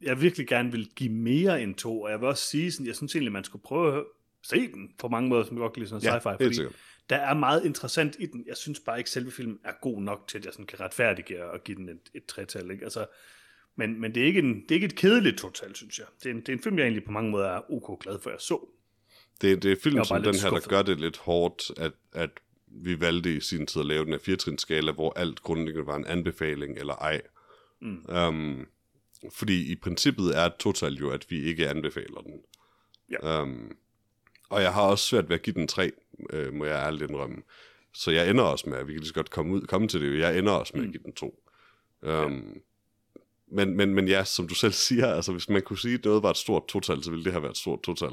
[0.00, 2.96] jeg virkelig gerne vil give mere end to, og jeg vil også sige, sådan, jeg
[2.96, 4.04] synes egentlig, man skulle prøve at
[4.42, 6.76] se den på mange måder, som jeg godt kan lide sådan ja, sci-fi, fordi sikkert.
[7.10, 8.44] der er meget interessant i den.
[8.46, 10.80] Jeg synes bare ikke, at selve filmen er god nok til, at jeg sådan kan
[10.80, 12.70] retfærdiggøre og give den et, et tretal.
[12.70, 12.84] Ikke?
[12.84, 13.06] Altså,
[13.76, 16.06] men, men det, er ikke en, det er ikke et kedeligt total, synes jeg.
[16.22, 18.18] Det er, en, det er en film, jeg egentlig på mange måder er ok glad
[18.22, 18.68] for, at jeg så.
[19.40, 22.30] Det, det er film som den her, der gør det lidt hårdt, at, at
[22.74, 26.06] vi valgte i sin tid at lave den her skala, hvor alt grundlæggende var en
[26.06, 27.22] anbefaling eller ej.
[27.80, 28.04] Mm.
[28.16, 28.66] Um,
[29.30, 32.40] fordi i princippet er total jo, at vi ikke anbefaler den.
[33.10, 33.42] Ja.
[33.42, 33.76] Um,
[34.48, 35.92] og jeg har også svært ved at give den tre,
[36.30, 37.42] øh, må jeg ærligt indrømme.
[37.94, 40.00] Så jeg ender også med, at vi kan lige så godt komme, ud, komme til
[40.00, 40.88] det, jeg ender også med mm.
[40.88, 41.42] at give den to.
[42.02, 42.28] Um, ja.
[43.46, 46.22] men, men, men ja, som du selv siger, altså hvis man kunne sige, at noget
[46.22, 48.12] var et stort total, så ville det have været et stort total.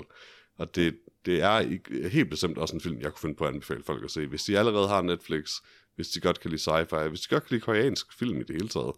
[0.60, 3.54] Og det, det er ikke, helt bestemt også en film, jeg kunne finde på at
[3.54, 4.28] anbefale folk at se.
[4.28, 5.54] Hvis de allerede har Netflix,
[5.96, 8.56] hvis de godt kan lide sci-fi, hvis de godt kan lide koreansk film i det
[8.56, 8.94] hele taget.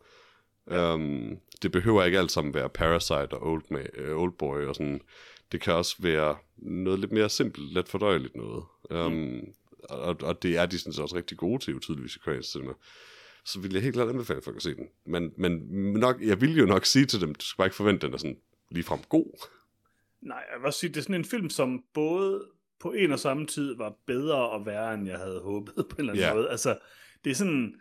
[0.69, 0.93] Ja.
[0.93, 4.75] Um, det behøver ikke alt sammen være Parasite og Old, Man, uh, Old Boy og
[4.75, 5.01] sådan.
[5.51, 8.63] Det kan også være noget lidt mere simpelt, let fordøjeligt noget.
[8.89, 9.53] Um, mm.
[9.89, 12.73] og, og det er de sådan også rigtig gode til, tydeligvis i koreansk cinema.
[13.45, 14.87] Så vil jeg helt klart anbefale folk at se den.
[15.05, 15.51] Men, men
[15.93, 18.13] nok, jeg vil jo nok sige til dem, du skal bare ikke forvente, at den
[18.13, 18.37] er sådan
[18.71, 19.47] ligefrem god.
[20.21, 22.45] Nej, jeg vil sige, det er sådan en film, som både
[22.79, 25.99] på en og samme tid var bedre og værre, end jeg havde håbet på en
[25.99, 26.35] eller anden yeah.
[26.35, 26.49] måde.
[26.49, 26.77] Altså,
[27.23, 27.75] det er sådan,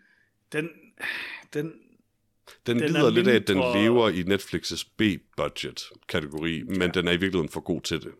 [0.53, 0.69] den,
[1.53, 1.73] den,
[2.67, 6.65] den, den lider lidt af, at den lever i Netflix's B-budget-kategori, ja.
[6.65, 8.13] men den er i virkeligheden for god til det.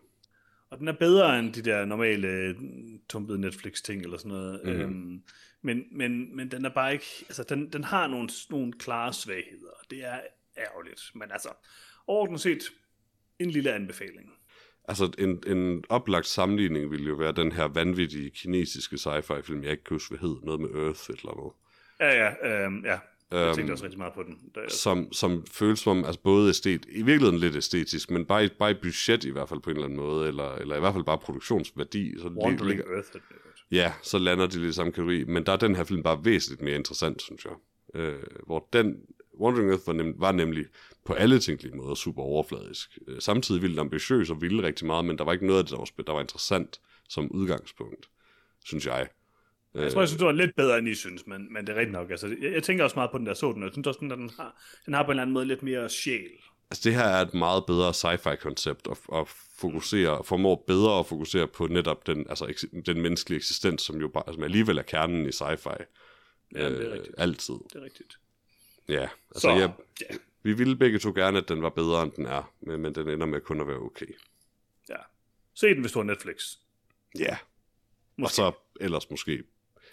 [0.69, 2.55] Og den er bedre end de der normale
[3.09, 4.61] tumpede Netflix-ting eller sådan noget.
[4.63, 4.81] Mm-hmm.
[4.81, 5.23] Øhm,
[5.61, 7.05] men, men, men den er bare ikke...
[7.19, 10.19] Altså, den, den har nogle, nogle klare svagheder, det er
[10.57, 11.11] ærgerligt.
[11.15, 11.49] Men altså,
[12.07, 12.63] overordnet set,
[13.43, 14.33] en lille anbefaling.
[14.87, 19.71] Altså, en, en oplagt sammenligning ville jo være den her vanvittige kinesiske sci-fi film, jeg
[19.71, 21.53] ikke kan huske, hvad hed, noget med Earth eller noget.
[21.99, 22.99] Ja, ja, øhm, ja.
[23.31, 24.37] Jeg øhm, tænkte også rigtig meget på den.
[24.55, 28.49] Der, som, som føles som altså både æstet, i virkeligheden lidt æstetisk, men bare i,
[28.59, 30.93] bare i budget i hvert fald på en eller anden måde, eller, eller i hvert
[30.93, 32.19] fald bare produktionsværdi.
[32.19, 33.09] Så Wandering ligger, Earth.
[33.71, 36.25] Ja, så lander de lidt i samme kategori, men der er den her film bare
[36.25, 37.53] væsentligt mere interessant, synes jeg.
[38.01, 38.95] Øh, hvor den,
[39.41, 40.65] Wandering Earth var, nem, var nemlig
[41.05, 42.99] på alle tænkelige måder super overfladisk.
[43.07, 45.71] Øh, samtidig vildt ambitiøs og ville rigtig meget, men der var ikke noget af det,
[45.71, 46.79] der var, der var interessant
[47.09, 48.09] som udgangspunkt,
[48.65, 49.07] synes jeg.
[49.75, 51.79] Jeg tror, jeg synes, det var lidt bedre, end I synes, men, men det er
[51.79, 52.11] rigtigt nok.
[52.11, 53.99] Altså, jeg, jeg tænker også meget på den der så den, og jeg synes også,
[53.99, 56.31] den, den, har, den har på en eller anden måde lidt mere sjæl.
[56.71, 59.27] Altså, det her er et meget bedre sci-fi koncept, og, og
[59.57, 64.33] fokusere, formår bedre at fokusere på netop den, altså, den menneskelige eksistens, som jo bare,
[64.33, 65.83] som alligevel er kernen i sci-fi.
[66.55, 67.15] Ja, det er rigtigt.
[67.17, 67.53] altid.
[67.53, 68.17] Det er rigtigt.
[68.87, 69.71] Ja, altså så, jeg,
[70.01, 70.15] ja.
[70.43, 73.09] vi ville begge to gerne, at den var bedre, end den er, men, men den
[73.09, 74.15] ender med kun at være okay.
[74.89, 74.95] Ja.
[75.53, 76.55] Se den, hvis du har Netflix.
[77.19, 77.37] Ja.
[78.17, 78.41] Måske.
[78.43, 79.43] Og så ellers måske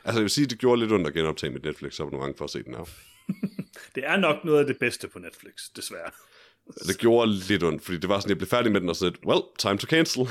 [0.04, 2.24] Altså, jeg vil sige, det gjorde lidt ondt at genoptage mit Netflix, så var nogle
[2.24, 2.84] gange for at se den her.
[3.94, 6.10] Det er nok noget af det bedste på Netflix, desværre.
[6.86, 9.14] Det gjorde lidt ondt, fordi det var sådan, jeg blev færdig med den og sagde,
[9.26, 10.28] well, time to cancel.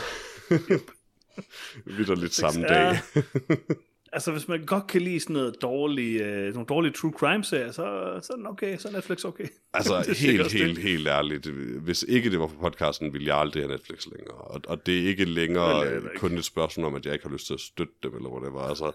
[1.98, 3.00] Vi lidt samme dag.
[4.14, 8.20] altså, hvis man godt kan lide sådan noget dårlige, øh, nogle dårlige true crime-serier, så,
[8.24, 9.48] så er den okay, så er Netflix okay.
[9.74, 10.84] Altså, Det helt, helt, det.
[10.84, 11.46] helt ærligt.
[11.82, 14.38] Hvis ikke det var for podcasten, ville jeg aldrig have Netflix længere.
[14.38, 16.20] Og, og det er ikke Det længere heller ikke.
[16.20, 18.48] kun et spørgsmål om, at jeg ikke har lyst til at støtte dem, eller hvad
[18.50, 18.68] det var.
[18.70, 18.92] Altså,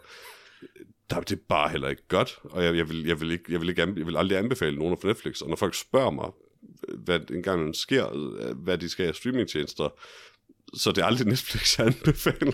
[1.11, 3.61] der, det er bare heller ikke godt, og jeg, jeg, vil, jeg, vil ikke, jeg,
[3.61, 5.41] vil ikke, jeg vil aldrig anbefale nogen af Netflix.
[5.41, 6.29] Og når folk spørger mig,
[6.99, 8.07] hvad en gang sker,
[8.55, 9.89] hvad de skal have streamingtjenester,
[10.75, 12.53] så det er aldrig Netflix, jeg anbefaler.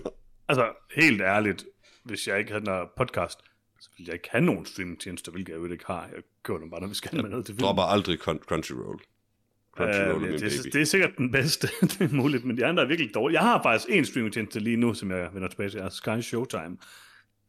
[0.49, 1.65] Altså, helt ærligt,
[2.05, 3.39] hvis jeg ikke havde en podcast,
[3.81, 6.03] så ville jeg ikke have nogen streamingtjenester, hvilket jeg jo ikke har.
[6.15, 7.65] Jeg køber dem bare, når vi skal med noget til film.
[7.65, 8.99] Dropper aldrig Crun- Crunchyroll.
[9.77, 10.71] Crunchyroll er min det, baby.
[10.73, 11.69] det er sikkert den bedste,
[11.99, 13.41] det er muligt, men de andre er virkelig dårlige.
[13.41, 16.77] Jeg har faktisk en streamingtjeneste lige nu, som jeg vender tilbage til, er Sky Showtime.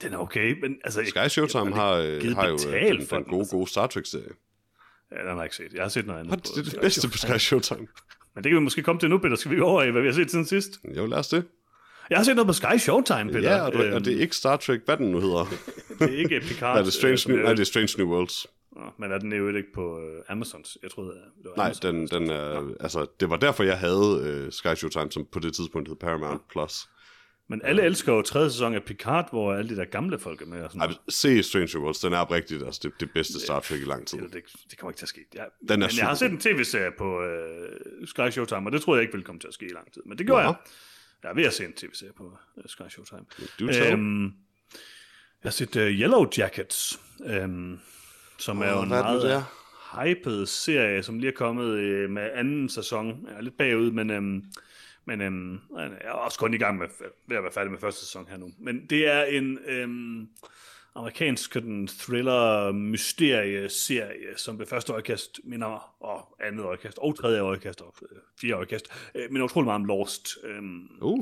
[0.01, 1.03] Den er okay, men altså...
[1.05, 3.55] Sky Showtime jeg, har, øh, har jo øh, den, for den den, gode, altså.
[3.55, 4.31] gode Star Trek-serie.
[5.11, 5.73] Ja, den har jeg ikke set.
[5.73, 6.31] Jeg har set noget andet.
[6.31, 6.43] What?
[6.55, 7.87] Det er det bedste på Sky Showtime.
[8.35, 9.35] Men det kan vi måske komme til nu, Peter.
[9.35, 10.79] Skal vi over i, hvad vi har set siden sidst?
[10.95, 11.43] Jo, lad os det.
[12.09, 13.55] Jeg har set noget på Sky Showtime, Peter.
[13.55, 15.45] Ja, og, du, Øhm, og det er ikke Star Trek, hvad den nu hedder.
[15.99, 16.73] det er ikke Picard.
[16.75, 18.47] Nej, det er Strange, øh, New, nej, det er Strange New Worlds.
[18.75, 20.77] Nå, Men er den jo ikke på øh, Amazons?
[20.83, 21.95] Jeg troede, det var Nej, Amazon.
[21.95, 25.53] den, den er, altså, det var derfor, jeg havde øh, Sky Showtime, som på det
[25.55, 26.89] tidspunkt hed Paramount Plus.
[27.51, 30.45] Men alle elsker jo tredje sæson af Picard, hvor alle de der gamle folk er
[30.45, 30.61] med.
[30.61, 33.59] Og sådan Ej, se Strange New Worlds, den er oprigtigt altså, det, det bedste Star
[33.59, 34.17] Trek i lang tid.
[34.17, 35.21] Det, det, det kommer ikke til at ske.
[35.35, 36.39] Jeg, Den er men jeg har super.
[36.39, 39.47] set en tv-serie på øh, Sky Showtime, og det troede jeg ikke ville komme til
[39.47, 40.01] at ske i lang tid.
[40.05, 40.49] Men det gjorde Nå.
[40.49, 40.55] jeg.
[41.23, 43.25] Jeg er ved at se en tv-serie på øh, Sky Showtime.
[43.59, 43.93] Du tell.
[43.93, 44.23] Øhm,
[45.43, 47.79] jeg har set uh, Yellow Jackets, øhm,
[48.37, 49.43] som er jo en det meget det
[49.91, 53.25] hyped serie, som lige er kommet øh, med anden sæson.
[53.27, 54.43] Jeg er lidt bagud, men, øhm,
[55.05, 56.87] men øhm, jeg er også kun i gang med
[57.27, 58.51] ved at være færdig med første sæson her nu.
[58.57, 60.29] Men det er en øhm,
[60.95, 67.81] amerikansk sådan, thriller mysterie-serie, som ved første øjekast minder, og andet øjekast, og tredje øjekast,
[67.81, 68.85] og øh, fjerde øjekast,
[69.15, 70.37] øh, minder utrolig meget om Lost.
[70.43, 71.19] Øhm, Uh,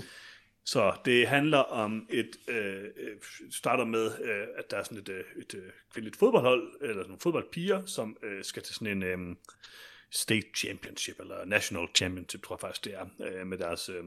[0.65, 3.17] så det handler om et, øh, øh,
[3.51, 7.07] starter med, øh, at der er sådan et, øh, et øh, kvindeligt fodboldhold, eller sådan
[7.07, 9.35] nogle fodboldpiger, som øh, skal til sådan en øh,
[10.11, 14.03] state championship, eller national championship, tror jeg faktisk det er, øh, med deres øh,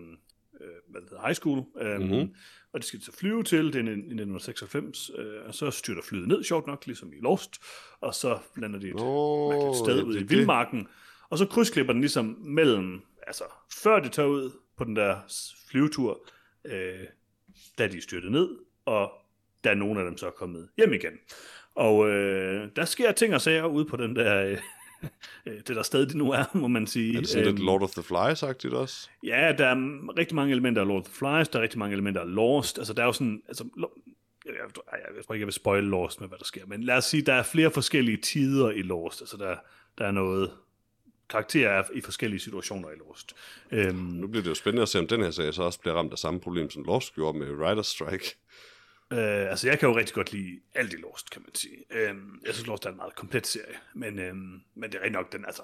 [0.61, 1.65] øh, hvad hedder, high school.
[1.81, 2.35] Øh, Mhm.
[2.73, 6.03] Og det skal de så flyve til, det er i 1996, øh, og så styrter
[6.03, 7.61] flyet ned, sjovt nok, ligesom i Lost,
[8.01, 10.89] og så lander de et mærkeligt sted ja, det i vildmarken,
[11.31, 13.45] og så krydsklipper den ligesom mellem, altså
[13.83, 15.17] før de tager ud på den der
[15.71, 16.27] flyvetur,
[16.65, 16.99] øh,
[17.79, 18.49] da de styrtet ned,
[18.85, 19.13] og
[19.65, 21.13] da nogle af dem så er kommet hjem igen.
[21.75, 24.59] Og øh, der sker ting og sager ude på den der, øh,
[25.67, 27.17] det der sted, de nu er, må man sige.
[27.17, 29.09] er det sådan lidt Øhm, Lord of the Flies-agtigt også?
[29.25, 29.77] Ja, der er
[30.19, 32.79] rigtig mange elementer af Lord of the Flies, der er rigtig mange elementer af Lost.
[32.79, 33.43] Altså, der er jo sådan...
[33.49, 33.65] Altså,
[34.47, 36.97] jeg, jeg, jeg, tror ikke, jeg vil spoil Lost med, hvad der sker, men lad
[36.97, 39.21] os sige, der er flere forskellige tider i Lost.
[39.21, 39.57] Altså, der,
[39.99, 40.51] der er noget
[41.31, 43.35] karakterer er i forskellige situationer i Lost.
[43.71, 45.95] Øhm, Nu bliver det jo spændende at se, om den her serie så også bliver
[45.95, 48.37] ramt af samme problem, som Lost gjorde med Writer's Strike.
[49.13, 51.77] Øh, altså, jeg kan jo rigtig godt lide alt i Lost, kan man sige.
[51.91, 52.15] Øh,
[52.47, 54.35] jeg synes, Lost er en meget komplet serie, men, øh,
[54.75, 55.63] men det er rigtig nok, den, altså,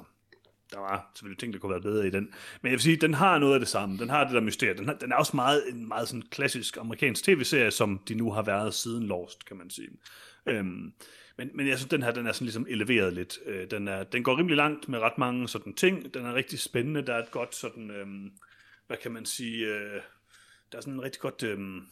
[0.73, 2.25] der var selvfølgelig ting, der kunne være bedre i den.
[2.63, 3.99] Men jeg vil sige, den har noget af det samme.
[3.99, 4.75] Den har det der mysterie.
[4.75, 8.33] Den, har, den er også meget, en meget sådan klassisk amerikansk tv-serie, som de nu
[8.33, 9.89] har været siden Lost, kan man sige.
[10.47, 10.93] Øhm,
[11.37, 13.39] men, men jeg synes, den her, den er sådan ligesom eleveret lidt.
[13.47, 16.15] Øh, den, er, den går rimelig langt med ret mange sådan ting.
[16.15, 17.07] Den er rigtig spændende.
[17.07, 18.33] Der er et godt sådan, øhm,
[18.87, 20.01] hvad kan man sige, øh,
[20.73, 21.87] der er sådan en rigtig godt øhm,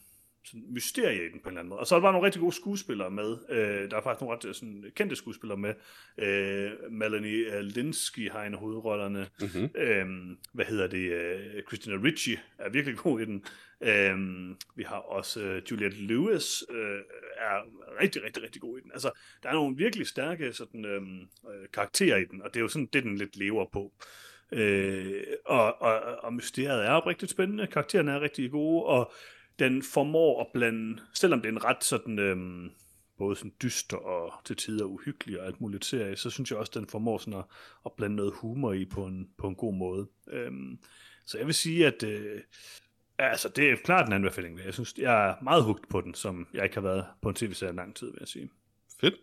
[0.44, 1.80] sådan mysterie i den på en eller anden måde.
[1.80, 3.36] Og så er der bare nogle rigtig gode skuespillere med.
[3.48, 5.74] Øh, der er faktisk nogle ret øh, sådan, kendte skuespillere med.
[6.18, 9.26] Øh, Melanie øh, Linsky har en af hovedrollerne.
[9.40, 9.70] Mm-hmm.
[9.74, 11.12] Øhm, hvad hedder det?
[11.12, 13.44] Øh, Christina Ricci er virkelig god i den.
[13.80, 17.00] Øhm, vi har også øh, Juliette Lewis, øh,
[17.36, 17.60] er
[18.02, 18.90] rigtig, rigtig, rigtig god i den.
[18.92, 19.10] Altså,
[19.42, 22.68] der er nogle virkelig stærke sådan, øhm, øh, karakterer i den, og det er jo
[22.68, 23.92] sådan, det den lidt lever på.
[24.52, 29.12] Øh, og, og, og mysteriet er oprigtigt spændende, karaktererne er rigtig gode, og
[29.58, 32.70] den formår at blande, selvom det er en ret sådan, øhm,
[33.18, 36.72] både sådan dyster og til tider uhyggelig og alt muligt serie, så synes jeg også,
[36.74, 37.44] den formår sådan at,
[37.86, 40.08] at blande noget humor i på en, på en god måde.
[40.28, 40.78] Øhm,
[41.26, 42.40] så jeg vil sige, at øh,
[43.18, 44.60] altså, det er klart en anbefaling.
[44.64, 47.34] Jeg synes, jeg er meget hugt på den, som jeg ikke har været på en
[47.34, 48.50] tv-serie lang tid, vil jeg sige.
[49.00, 49.14] Fedt.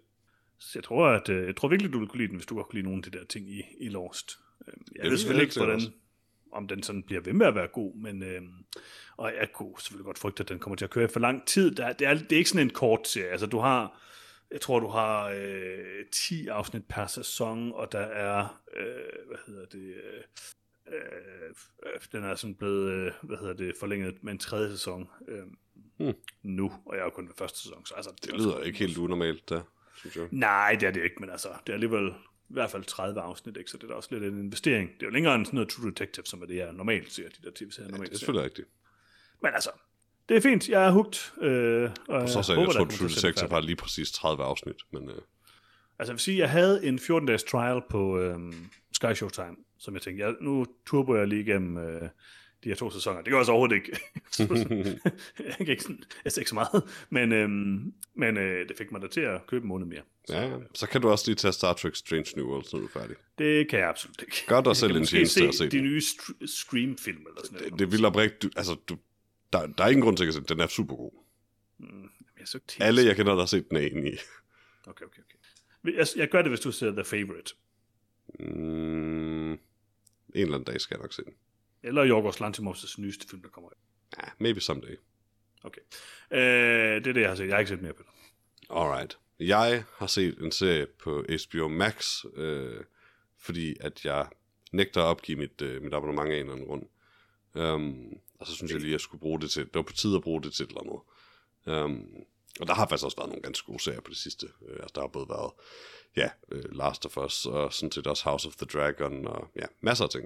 [0.59, 2.55] Så jeg tror, at, øh, jeg tror virkelig, du vil kunne lide den, hvis du
[2.55, 4.39] godt kunne lide nogle af de der ting i, i Lost.
[4.67, 6.00] Øhm, Jeg vil ved jeg selvfølgelig ikke, hvordan, sikkert
[6.51, 8.53] om den sådan bliver ved med at være god, men øhm,
[9.17, 11.75] og jeg kunne selvfølgelig godt frygte, at den kommer til at køre for lang tid.
[11.75, 13.29] Der, det, er, det er ikke sådan en kort serie.
[13.31, 14.01] Altså, du har,
[14.51, 19.65] jeg tror, du har øh, 10 afsnit per sæson, og der er, øh, hvad hedder
[19.65, 24.71] det, øh, øh, den er sådan blevet, øh, hvad hedder det, forlænget med en tredje
[24.71, 25.09] sæson.
[25.27, 25.43] Øh,
[25.97, 26.13] Hmm.
[26.43, 27.85] nu, og jeg er jo kun ved første sæson.
[27.85, 29.61] Så altså, Det er lyder også- ikke helt unormalt, der,
[29.95, 30.27] synes jeg.
[30.31, 32.13] Nej, det er det ikke, men altså, det er alligevel
[32.51, 33.71] i hvert fald 30 afsnit, ikke?
[33.71, 34.89] så det er da også lidt en investering.
[34.89, 37.23] Det er jo længere end sådan noget True Detective, som er det, jeg normalt ser,
[37.23, 38.67] de der tv-serier Ja, normalt det er selvfølgelig rigtigt.
[39.41, 39.69] Men altså,
[40.29, 41.33] det er fint, jeg er hugt.
[41.41, 44.75] Øh, og Så så håber, jeg, der tror, True Detective har lige præcis 30 afsnit,
[44.91, 45.15] men øh,
[45.99, 50.01] Altså, jeg vil sige, jeg havde en 14-dages trial på øhm, Sky Showtime, som jeg
[50.01, 52.09] tænkte, jeg, nu turbo jeg lige igennem øh,
[52.63, 53.21] de her to sæsoner.
[53.21, 53.99] Det gør jeg så overhovedet ikke.
[55.47, 59.01] jeg kan ikke sådan, jeg ikke så meget, men, øhm, men øh, det fik mig
[59.01, 60.01] da til at købe en måned mere.
[60.27, 62.85] Så, ja, så kan du også lige tage Star Trek Strange New Worlds, når du
[62.85, 63.15] er færdig.
[63.37, 64.43] Det kan jeg absolut ikke.
[64.47, 65.83] Gør dig selv en tjeneste at se se de den.
[65.83, 67.71] nye st- Scream-film eller sådan noget.
[67.71, 68.97] Det, det vil oprigtigt, altså, du,
[69.53, 70.47] der, der er ingen grund til at se den.
[70.49, 71.11] Den er super god.
[71.79, 72.09] Mm,
[72.39, 74.19] jeg så ikke Alle, jeg kender, der har set den, er enige.
[74.87, 75.97] Okay, okay, okay.
[75.97, 77.53] Jeg, jeg gør det, hvis du ser The Favorite.
[78.39, 79.59] Mm, en
[80.33, 81.33] eller anden dag skal jeg nok se den.
[81.83, 83.69] Eller Jorgos Lantimos' nyeste film, der kommer.
[84.17, 84.95] Ja, maybe someday.
[85.63, 85.81] Okay.
[86.31, 87.47] Øh, det er det, jeg har set.
[87.47, 88.11] Jeg har ikke set mere på det.
[88.69, 89.17] Alright.
[89.39, 92.83] Jeg har set en serie på HBO Max, øh,
[93.39, 94.27] fordi at jeg
[94.71, 96.83] nægter at opgive mit, øh, mit abonnement af en eller anden grund.
[97.55, 99.93] Um, og så synes jeg lige, at jeg skulle bruge det til, det var på
[99.93, 101.83] tide at bruge det til et eller andet.
[101.83, 102.23] Um,
[102.59, 104.47] og der har faktisk også været nogle ganske gode serier på det sidste.
[104.61, 105.51] Uh, altså, der har både været,
[106.15, 109.65] ja, uh, Last of Us, og sådan set også House of the Dragon, og ja,
[109.81, 110.25] masser af ting.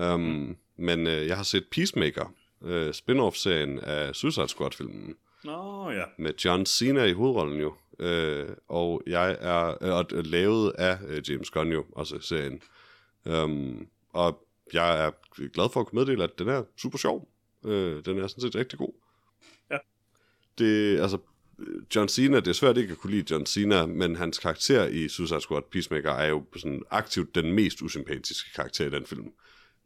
[0.00, 0.56] Um, mm.
[0.76, 6.04] Men uh, jeg har set Peacemaker, uh, spin-off-serien af Suicide Squad-filmen Nå, ja.
[6.18, 7.74] med John Cena i hovedrollen jo.
[7.98, 12.62] Øh, og jeg er øh, og, øh, lavet af øh, James Gunn jo, også serien.
[13.24, 15.10] Um, og jeg er
[15.48, 17.28] glad for at kunne meddele, at den er super sjov.
[17.66, 18.92] Øh, den er sådan set rigtig god.
[19.70, 19.76] Ja.
[20.58, 21.18] Det, altså,
[21.58, 24.86] øh, John Cena, det er svært ikke at kunne lide John Cena, men hans karakter
[24.86, 29.32] i Suicide Squad Peacemaker er jo sådan aktivt den mest usympatiske karakter i den film.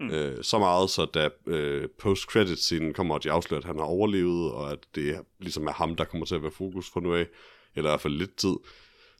[0.00, 0.10] Mm.
[0.10, 4.52] Øh, så meget, så da øh, post-credit-scenen kommer, og de afslører, at han har overlevet,
[4.52, 7.14] og at det er, ligesom er ham, der kommer til at være fokus for nu
[7.14, 7.26] af,
[7.74, 8.54] eller i hvert fald lidt tid,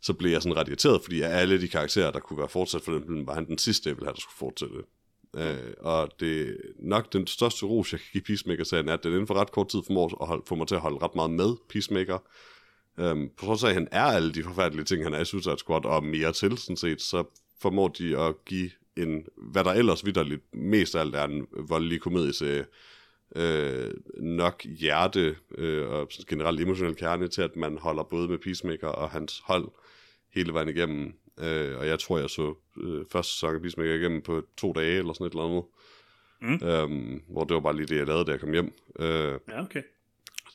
[0.03, 2.83] så blev jeg sådan ret irriteret, fordi af alle de karakterer, der kunne være fortsat
[2.83, 4.83] for den film, var han den sidste, jeg ville have, der skulle fortsætte.
[5.37, 9.27] Øh, og det nok den største ros, jeg kan give Peacemaker-serien, er, at den inden
[9.27, 11.57] for ret kort tid formår at holde, få mig til at holde ret meget med
[11.69, 12.19] Peacemaker.
[12.99, 15.59] Um, på trods af, at han er alle de forfærdelige ting, han er i Suicide
[15.59, 17.25] Squad, og mere til, sådan set, så
[17.61, 22.01] formår de at give en, hvad der ellers vidderligt mest af alt er en voldelig
[22.01, 22.65] komedieserie,
[23.37, 28.89] øh, nok hjerte øh, og generelt emotionel kerne til, at man holder både med Peacemaker
[28.89, 29.69] og hans hold
[30.35, 31.13] hele vejen igennem.
[31.41, 34.99] Øh, og jeg tror, jeg så øh, første sæson af Peacemaker igennem på to dage
[34.99, 35.65] eller sådan et eller andet.
[36.41, 36.69] Mm.
[36.69, 38.73] Øhm, hvor det var bare lige det, jeg lavede, da jeg kom hjem.
[38.99, 39.83] Øh, Ja, okay.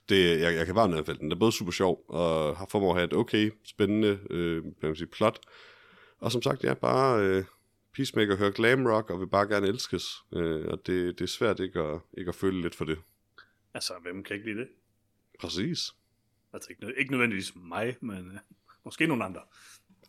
[0.10, 1.26] det, jeg, jeg kan varmt anbefale den.
[1.26, 4.90] Den er både super sjov, og har formået at have et okay, spændende øh, hvad
[4.90, 5.40] man sige, plot.
[6.20, 7.44] Og som sagt, ja, bare øh,
[7.94, 10.16] Peacemaker hører glam rock, og vil bare gerne elskes.
[10.34, 13.00] Øh, og det, det er svært ikke at, ikke at føle lidt for det.
[13.74, 14.68] Altså, hvem kan ikke lide det?
[15.40, 15.94] Præcis.
[16.54, 18.40] Altså, ikke, ikke nødvendigvis mig, men øh,
[18.86, 19.42] måske nogle andre.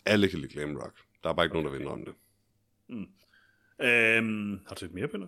[0.06, 0.98] Alle kan lide glam rock.
[1.22, 2.14] Der er bare ikke nogen, der vil indrømme det.
[3.80, 5.26] Øhm, har du set mere, Peter?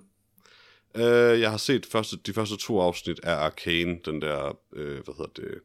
[0.94, 5.14] Øh, jeg har set første, de første to afsnit af Arcane, den der, øh, hvad
[5.16, 5.60] hedder det,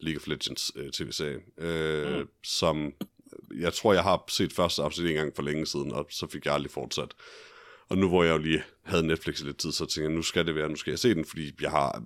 [0.00, 2.28] League of Legends øh, tv-serie, øh, mm.
[2.44, 2.92] som
[3.58, 6.44] jeg tror, jeg har set første afsnit en gang for længe siden, og så fik
[6.46, 7.14] jeg aldrig fortsat.
[7.88, 10.22] Og nu hvor jeg jo lige havde Netflix i lidt tid, så tænkte jeg, nu
[10.22, 12.02] skal det være, nu skal jeg se den, fordi jeg har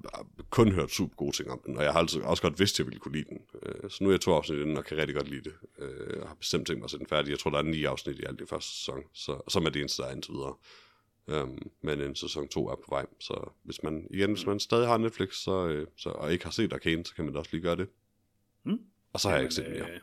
[0.51, 2.79] kun hørt super gode ting om den, og jeg har altså også godt vidst, at
[2.79, 3.39] jeg ville kunne lide den.
[3.63, 5.53] Øh, Så nu er jeg to afsnit inden, og kan rigtig godt lide det.
[5.79, 7.31] Øh, Jeg har bestemt tænkt mig at se den færdig.
[7.31, 9.81] Jeg tror, der er ni afsnit i alt i første sæson, så, som er det
[9.81, 10.55] eneste, der er indtil videre.
[11.43, 14.87] Um, men en sæson 2 er på vej, så hvis man, igen, hvis man stadig
[14.89, 17.51] har Netflix, så, øh, så, og ikke har set Arcane, så kan man da også
[17.53, 17.89] lige gøre det.
[18.65, 18.79] Mm.
[19.13, 19.91] Og så har jeg ikke set Jamen, mere.
[19.91, 20.01] øh,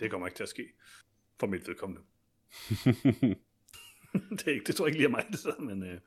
[0.00, 0.72] Det kommer ikke til at ske.
[1.40, 2.02] For mit vedkommende.
[4.30, 5.98] det, er ikke, det tror jeg ikke lige er mig, det der, men, øh,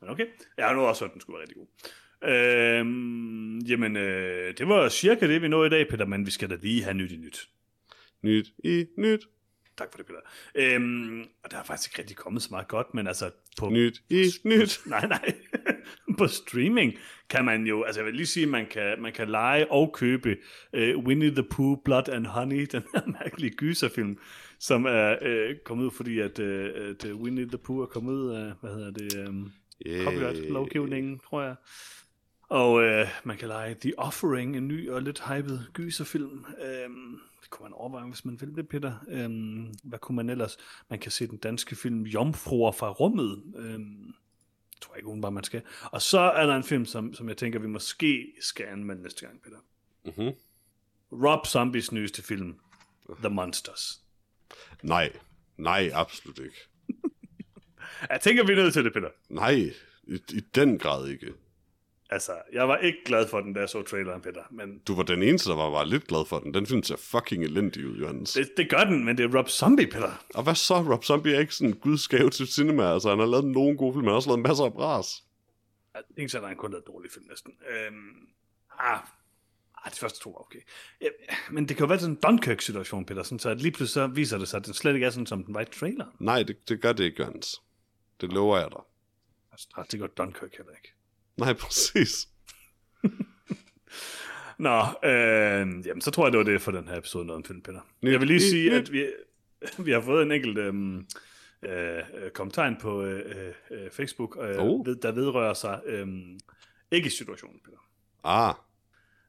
[0.00, 0.26] men okay.
[0.56, 1.66] Jeg har nu også hørt, den skulle være rigtig god.
[2.30, 6.50] Øhm, jamen, øh, det var cirka det, vi nåede i dag, Peter, men vi skal
[6.50, 7.48] da lige have nyt i nyt.
[8.22, 9.28] nyt i nyt,
[9.78, 10.20] Tak for det, Peter.
[10.54, 13.68] Øhm, og der er faktisk ikke rigtig kommet så meget godt, men altså på...
[13.68, 14.80] nyt i nyt.
[14.86, 15.34] Nej, nej.
[16.18, 16.92] på streaming
[17.30, 20.36] kan man jo, altså jeg vil lige sige, man kan, man kan lege og købe
[20.72, 24.18] uh, Winnie the Pooh, Blood and Honey, den her mærkelige gyserfilm,
[24.58, 26.46] som er uh, kommet ud, fordi at, uh,
[26.90, 29.52] at Winnie the Pooh er kommet ud af, hvad hedder det, um,
[29.86, 30.04] Yeah.
[30.04, 31.54] copyright-lovgivningen, tror jeg.
[32.48, 36.44] Og uh, man kan lege The Offering, en ny og lidt hyped gyserfilm.
[36.86, 39.24] Um, det kunne man overveje, hvis man vil det, Peter.
[39.26, 40.56] Um, hvad kunne man ellers?
[40.90, 43.42] Man kan se den danske film Jomfruer fra rummet.
[43.54, 44.14] Um,
[44.80, 45.62] tror jeg ikke udenbart, man skal.
[45.84, 49.26] Og så er der en film, som, som jeg tænker, vi måske skal anmelde næste
[49.26, 49.58] gang, Peter.
[50.04, 50.32] Mm-hmm.
[51.12, 52.58] Rob Zombies nyeste film,
[53.18, 54.00] The Monsters.
[54.82, 55.12] Nej,
[55.56, 56.56] nej, absolut ikke.
[58.10, 59.08] Jeg tænker, vi er nødt til det, Peter.
[59.28, 59.70] Nej,
[60.06, 61.34] i, i den grad ikke.
[62.10, 64.42] Altså, jeg var ikke glad for den, da jeg så traileren, Peter.
[64.50, 66.54] Men Du var den eneste, der var, var lidt glad for den.
[66.54, 68.32] Den film ser fucking elendig ud, Johannes.
[68.32, 70.24] det, det gør den, men det er Rob Zombie, Peter.
[70.34, 70.74] Og hvad så?
[70.74, 72.92] Rob Zombie er ikke sådan en gudsgave til cinema.
[72.92, 75.24] Altså, han har lavet nogle gode film, men også lavet masser af bras.
[76.16, 77.52] Ingen så har han kun lavet dårlige film næsten.
[77.70, 78.28] Øhm,
[78.78, 78.98] ah,
[79.84, 80.58] ah, de første to var okay.
[81.00, 81.08] Ja,
[81.50, 84.06] men det kan jo være sådan en Dunkirk-situation, Peter, sådan, så at lige pludselig så
[84.06, 86.10] viser det sig, at den slet ikke er sådan, som den var i traileren.
[86.18, 87.62] Nej, det, det gør det ikke, Johannes.
[88.20, 88.80] Det lover jeg dig.
[89.52, 90.93] Altså, det gør Dunkirk heller ikke.
[91.36, 92.28] Nej, præcis.
[94.58, 97.44] Nå, øh, jamen, så tror jeg, det var det for den her episode noget om
[97.44, 97.80] film, Peter.
[98.02, 98.76] Nyt, Jeg vil lige nyt, sige, nyt.
[98.76, 99.06] at vi,
[99.78, 100.74] vi har fået en enkelt øh,
[101.62, 104.86] øh, kommentar på øh, øh, Facebook, øh, Oh.
[105.02, 106.06] der vedrører sig øh,
[106.90, 107.78] ikke-situationen, Peter.
[108.24, 108.54] Ah,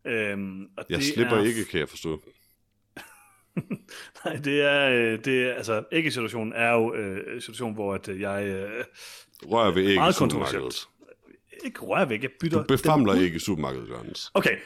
[0.08, 2.22] Øhm, og jeg det slipper er, ikke, kan jeg forstå.
[4.26, 8.08] Nej, det er, øh, det er altså, ikke-situationen er jo øh, en situation, hvor at
[8.10, 8.84] øh, jeg øh,
[9.44, 10.88] Rør ved ikke Meget kontroversielt.
[11.64, 14.32] Ikke rører væk, jeg bytter Du befamler ikke i supermarkedet, Johannes.
[14.34, 14.58] Okay,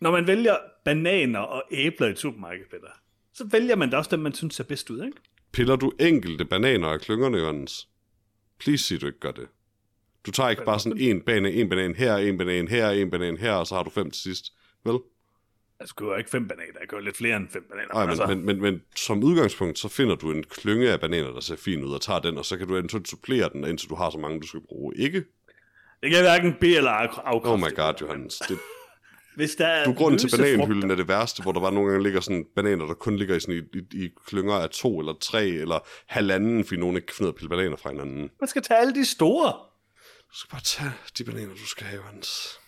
[0.00, 2.88] når man vælger bananer og æbler i et supermarked, Peter,
[3.32, 5.16] så vælger man da også dem, man synes ser bedst ud, ikke?
[5.52, 7.88] Piller du enkelte bananer af klyngerne, Johannes?
[8.58, 9.48] Please sig, du ikke gør det.
[10.26, 13.36] Du tager ikke bare sådan en banan, en banan her, en banan her, en banan
[13.36, 14.52] her, og så har du fem til sidst.
[14.84, 14.98] Vel?
[15.80, 17.94] Altså, jeg køber ikke fem bananer, jeg køber lidt flere end fem bananer.
[17.94, 21.32] Nej, men, altså, men, men, men som udgangspunkt, så finder du en klynge af bananer,
[21.32, 23.88] der ser fin ud, og tager den, og så kan du eventuelt supplere den, indtil
[23.90, 24.96] du har så mange, du skal bruge.
[24.96, 25.24] Ikke?
[26.02, 27.52] Det kan hverken be- eller af- afkræfte.
[27.52, 28.38] Oh my god, Johannes.
[28.38, 28.58] Det,
[29.36, 31.90] Hvis der er du grunden til bananhylden frugter- er det værste, hvor der bare nogle
[31.90, 34.98] gange ligger sådan bananer, der kun ligger i, sådan i, i, i klynger af to
[34.98, 37.90] eller tre, eller halvanden, fordi nogen ikke kan finde ud af at pille bananer fra
[37.90, 38.30] hinanden.
[38.40, 39.52] Man skal tage alle de store.
[40.30, 42.58] Du skal bare tage de bananer, du skal have, Johannes.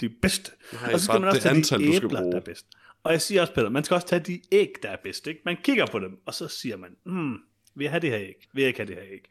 [0.00, 0.50] De bedste.
[0.72, 2.40] Nej, og så skal man også det tage antal, de du skal æbler, der er
[2.40, 2.66] bedst.
[3.04, 5.26] Og jeg siger også, Peter, man skal også tage de æg, der er bedst.
[5.26, 5.40] Ikke?
[5.44, 7.32] Man kigger på dem, og så siger man, hmm,
[7.74, 8.34] vil jeg have det her æg?
[8.54, 9.24] Vil jeg ikke have det her æg?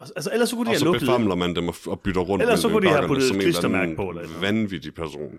[0.00, 2.60] Altså, ellers så kunne de Og så befamler man dem og, og bytter rundt Ellers
[2.60, 4.42] så kunne de have puttet et eller klistermærke på, eller noget.
[4.42, 5.38] vanvittig person.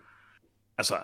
[0.78, 0.98] Altså,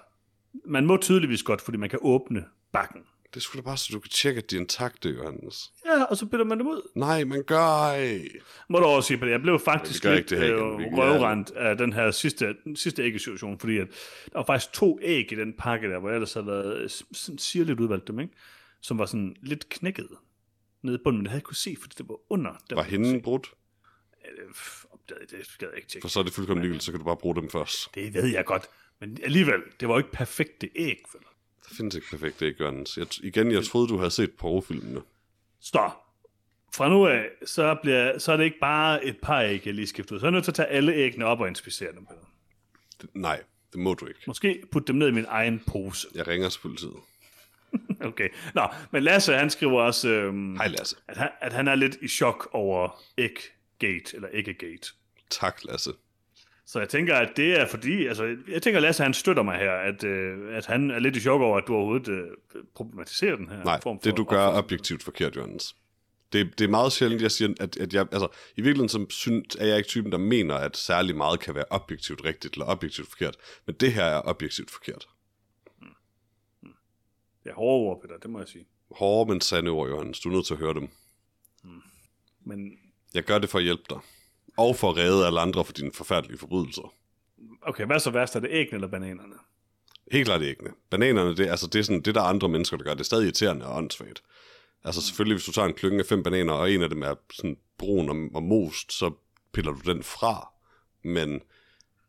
[0.65, 3.01] man må tydeligvis godt, fordi man kan åbne bakken.
[3.33, 5.71] Det skulle da bare, så du kan tjekke, at de er intakte, Johannes.
[5.85, 6.81] Ja, og så bytter man dem ud.
[6.95, 8.19] Nej, man gør ej.
[8.69, 10.97] Må du også sige, Peter, jeg blev faktisk lidt ikke det her øh, igen.
[10.97, 13.87] Røvrendt af den her sidste, den sidste æggesituation, fordi at
[14.25, 16.89] der var faktisk to æg i den pakke der, hvor jeg ellers havde været øh,
[17.37, 18.33] sirligt udvalgt dem, ikke?
[18.81, 20.07] som var sådan lidt knækket
[20.83, 22.51] nede i bunden, men det havde jeg kunne se, fordi det var under.
[22.69, 23.53] Der Var hinden brudt?
[24.91, 26.03] Opdaget, det skal jeg ikke tjekke.
[26.03, 27.95] For så er det fuldkommen ligegyldigt, så kan du bare bruge dem først.
[27.95, 28.65] Det ved jeg godt,
[28.99, 31.21] men alligevel, det var jo ikke perfekte æg, vel?
[31.69, 32.97] Der findes ikke perfekt æg, Johannes.
[32.97, 35.01] Jeg, igen, jeg troede, du havde set porrofilmene.
[35.59, 35.91] Så,
[36.75, 39.87] fra nu af, så, bliver, så er det ikke bare et par æg, jeg lige
[39.87, 40.19] skifter ud.
[40.19, 42.05] Så er jeg nødt til at tage alle æggene op og inspicere dem.
[42.05, 42.19] Peter.
[43.01, 44.19] Det, nej, det må du ikke.
[44.27, 46.07] Måske putte dem ned i min egen pose.
[46.15, 46.95] Jeg ringer til politiet.
[48.01, 48.29] Okay.
[48.53, 48.61] Nå,
[48.91, 50.95] men Lasse, han skriver også, øhm, Hej Lasse.
[51.07, 54.87] at, han, at han er lidt i chok over Egg-gate, eller Eggegate.
[55.29, 55.91] Tak, Lasse.
[56.65, 59.71] Så jeg tænker, at det er fordi, altså, jeg tænker, Lasse, han støtter mig her,
[59.71, 62.27] at, øh, at han er lidt i chok over, at du overhovedet øh,
[62.75, 65.75] problematiserer den her Nej, form for det du gør er objektivt forkert, Johannes.
[66.33, 69.55] Det, det er meget sjældent, jeg siger, at, at jeg, altså, i virkeligheden så synes,
[69.55, 73.09] er jeg ikke typen, der mener, at særlig meget kan være objektivt rigtigt eller objektivt
[73.09, 73.35] forkert.
[73.65, 75.07] Men det her er objektivt forkert.
[77.43, 78.65] Det er hårde ord, Peter, det må jeg sige.
[78.91, 80.19] Hårde, men sande ord, Johannes.
[80.19, 80.87] Du er nødt til at høre dem.
[82.45, 82.77] Men
[83.13, 83.99] Jeg gør det for at hjælpe dig.
[84.57, 86.93] Og for at redde alle andre for dine forfærdelige forbrydelser.
[87.61, 88.35] okay, hvad er så værst?
[88.35, 89.33] Er det æggene eller bananerne?
[90.11, 90.69] Helt klart æggene.
[90.89, 92.93] Bananerne, det, altså, det er sådan, det der er andre mennesker, der gør.
[92.93, 94.23] Det er stadig irriterende og åndssvagt.
[94.83, 97.15] Altså selvfølgelig, hvis du tager en klynge af fem bananer, og en af dem er
[97.33, 99.11] sådan brun og, og most, så
[99.53, 100.49] piller du den fra.
[101.03, 101.41] Men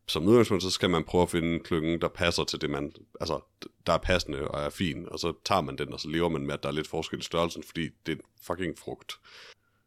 [0.07, 2.91] som udgangspunkt, så skal man prøve at finde en klynge, der passer til det, man,
[3.19, 3.39] altså,
[3.87, 6.45] der er passende og er fin, og så tager man den, og så lever man
[6.45, 9.13] med, at der er lidt forskel i størrelsen, fordi det er fucking frugt.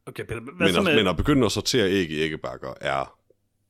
[0.06, 2.74] Okay, Peter, hvad, Men, så at, med, men at begynde at sortere æg i æggebakker
[2.80, 3.18] er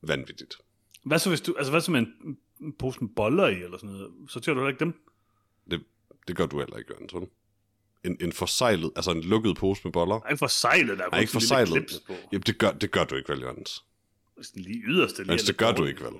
[0.01, 0.57] vanvittigt.
[1.03, 3.77] hvad så hvis du, altså hvad så med en, en pose med boller i, eller
[3.77, 4.11] sådan noget?
[4.27, 5.01] Sorterer du heller ikke dem?
[5.71, 5.83] Det,
[6.27, 7.27] det gør du heller ikke, Jørgen, tror du?
[8.03, 10.29] En, en forsejlet, altså en lukket pose med boller?
[10.29, 12.01] Ikke forsejlet, der er Nej, ikke forsejlet.
[12.31, 13.83] Jamen, det gør, det gør du ikke vel, Jørgens.
[14.53, 15.23] Lige yderste.
[15.23, 16.13] lige Altså, det gør du ikke vel.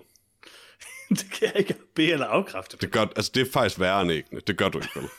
[1.20, 2.78] det kan jeg ikke bede eller afkræfte.
[2.82, 4.41] Det, gør, altså, det er faktisk værre end æggene.
[4.47, 5.10] Det gør du ikke vel.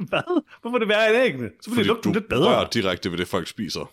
[0.08, 0.42] Hvad?
[0.60, 1.50] Hvorfor er det værre end æggene?
[1.60, 2.48] Så bliver lugten du lidt bedre.
[2.48, 3.92] rører direkte ved det, folk spiser.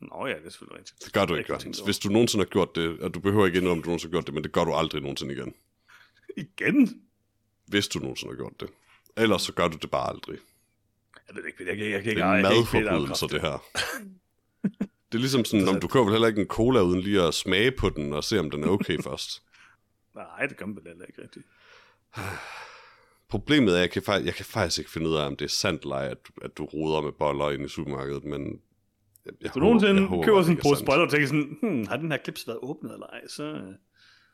[0.00, 1.04] Nå ja, det er selvfølgelig rigtigt.
[1.04, 1.84] Det gør du ikke, over.
[1.84, 4.16] Hvis du nogensinde har gjort det, og du behøver ikke indrømme, at du nogensinde har
[4.16, 5.54] gjort det, men det gør du aldrig nogensinde igen.
[6.36, 7.00] Igen?
[7.66, 8.68] Hvis du nogensinde har gjort det.
[9.16, 10.38] Ellers så gør du det bare aldrig.
[11.28, 13.34] Jeg ved ikke, jeg jeg Det er jeg kan ikke eller madforbrydelser, afkræfte.
[13.34, 13.62] det her.
[15.12, 17.34] Det er ligesom sådan, om du køber vel heller ikke en cola uden lige at
[17.34, 19.42] smage på den og se, om den er okay først.
[20.16, 21.46] Nej, det gør man heller ikke rigtigt.
[23.28, 25.44] Problemet er, at jeg kan, faktisk, jeg kan faktisk ikke finde ud af, om det
[25.44, 28.60] er sandt eller at, at du roder med boller ind i supermarkedet, men...
[29.26, 31.86] Jeg, jeg du nogensinde jeg håber, køber sådan en pose boller og tænker sådan, hmm,
[31.86, 33.74] har den her klips været åbnet eller ej, så, øh,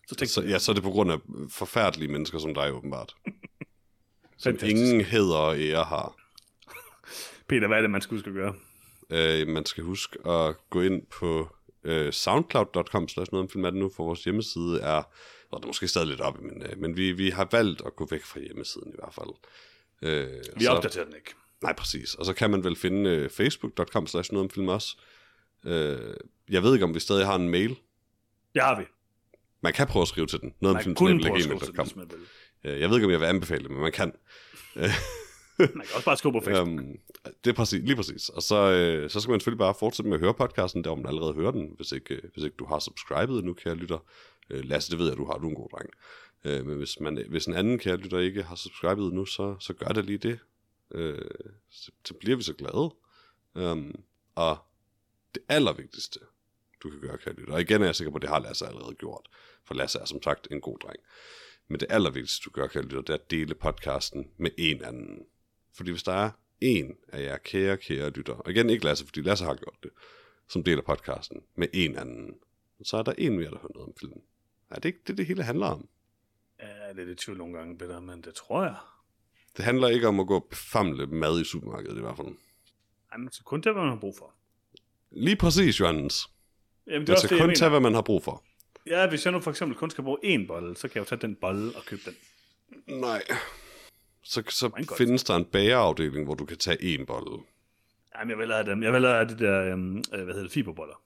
[0.08, 1.18] så tænkte Så, ja, så er det på grund af
[1.50, 3.14] forfærdelige mennesker som dig, åbenbart.
[4.38, 6.16] Som ingen heder og ære har.
[7.48, 8.54] Peter, hvad er det, man skal huske at gøre?
[9.10, 11.48] Øh, man skal huske at gå ind på
[11.84, 15.02] øh, soundcloud.com slash noget om film er det nu, for vores hjemmeside er,
[15.52, 17.96] og det er måske stadig lidt oppe, men, øh, men vi, vi har valgt at
[17.96, 19.28] gå væk fra hjemmesiden i hvert fald.
[20.02, 21.34] Øh, Vi så- opdaterer den ikke.
[21.62, 22.14] Nej, præcis.
[22.14, 24.96] Og så kan man vel finde øh, facebook.com slash noget om film også.
[25.64, 26.14] Øh,
[26.50, 27.76] jeg ved ikke, om vi stadig har en mail.
[28.54, 28.84] Det har vi.
[29.60, 30.54] Man kan prøve at skrive til den.
[30.60, 32.26] Noget om Man film kunne prøve at skrive til den.
[32.64, 34.12] Øh, Jeg ved ikke, om jeg vil anbefale det, men man kan.
[35.58, 36.68] Man kan også bare skrive på Facebook.
[36.68, 36.98] Øhm,
[37.44, 38.28] det er præcis, lige præcis.
[38.28, 40.98] Og så, øh, så skal man selvfølgelig bare fortsætte med at høre podcasten, der om
[40.98, 43.98] man allerede hører den, hvis ikke, øh, hvis ikke du har subscribet nu, kære lytter.
[44.50, 45.90] Øh, Lasse, det ved jeg, du har, du er en god dreng.
[46.44, 49.56] Øh, men hvis, man, øh, hvis en anden kære lytter ikke har subscribet nu, så,
[49.60, 50.38] så gør det lige det.
[50.90, 51.30] Øh,
[51.70, 52.94] så, så bliver vi så glade.
[53.54, 54.58] Um, og
[55.34, 56.20] det allervigtigste,
[56.82, 58.66] du kan gøre, kære lytter, og igen er jeg sikker på, at det har Lasse
[58.66, 59.28] allerede gjort,
[59.64, 60.98] for Lasse er som sagt en god dreng.
[61.68, 65.26] Men det allervigtigste, du gør, kære lytter, det er at dele podcasten med en anden.
[65.74, 69.22] Fordi hvis der er en af jer kære, kære lytter, og igen ikke Lasse, fordi
[69.22, 69.90] Lasse har gjort det,
[70.48, 72.34] som deler podcasten med en anden,
[72.84, 74.22] så er der en mere, der hører noget om filmen.
[74.70, 75.88] Er det ikke det, det hele handler om?
[76.60, 78.76] Ja, jeg er i tvivl nogle gange, Peter, men det tror jeg.
[79.56, 82.28] Det handler ikke om at gå og befamle mad i supermarkedet i hvert fald.
[83.12, 84.34] Ej, men så kun det, hvad man har brug for.
[85.10, 86.26] Lige præcis, Johannes.
[86.86, 88.44] Jamen, det er Man også skal det, kun tage, hvad man har brug for.
[88.86, 91.16] Ja, hvis jeg nu for eksempel kun skal bruge én bolle, så kan jeg jo
[91.16, 92.16] tage den bolle og købe den.
[93.00, 93.22] Nej.
[94.24, 97.38] Så, så findes der en bagerafdeling, hvor du kan tage en bolle.
[98.18, 98.82] Jamen, jeg vil have dem.
[98.82, 101.02] Jeg vil have de der, øhm, øh, hvad hedder det, fiberboller.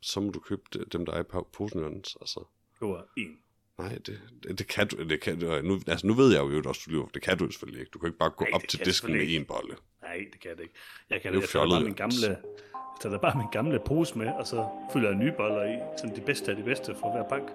[0.00, 2.16] Så må du købe de- dem, der er i po- posen, Johannes.
[2.20, 2.40] Altså.
[2.80, 3.44] Køber én.
[3.78, 4.96] Nej, det, det, det kan du.
[5.08, 7.06] Det kan, du- nu, altså, nu ved jeg jo også, du lyver.
[7.14, 7.90] Det kan du selvfølgelig ikke.
[7.90, 9.74] Du kan ikke bare gå Nej, op det til disken med en bolle.
[10.02, 10.74] Nej, det kan da ikke.
[11.10, 12.20] Jeg kan Det jeg tager bare min Jørgens.
[12.22, 15.78] gamle, jeg tager bare min gamle pose med, og så fylder jeg nye boller i.
[15.98, 17.46] Sådan de bedste af de bedste for hver pakke.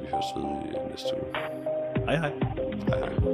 [0.00, 0.44] Vi høres ved
[0.84, 1.34] i næste uge.
[2.06, 2.32] Hej hej.
[2.88, 3.33] Hej hej.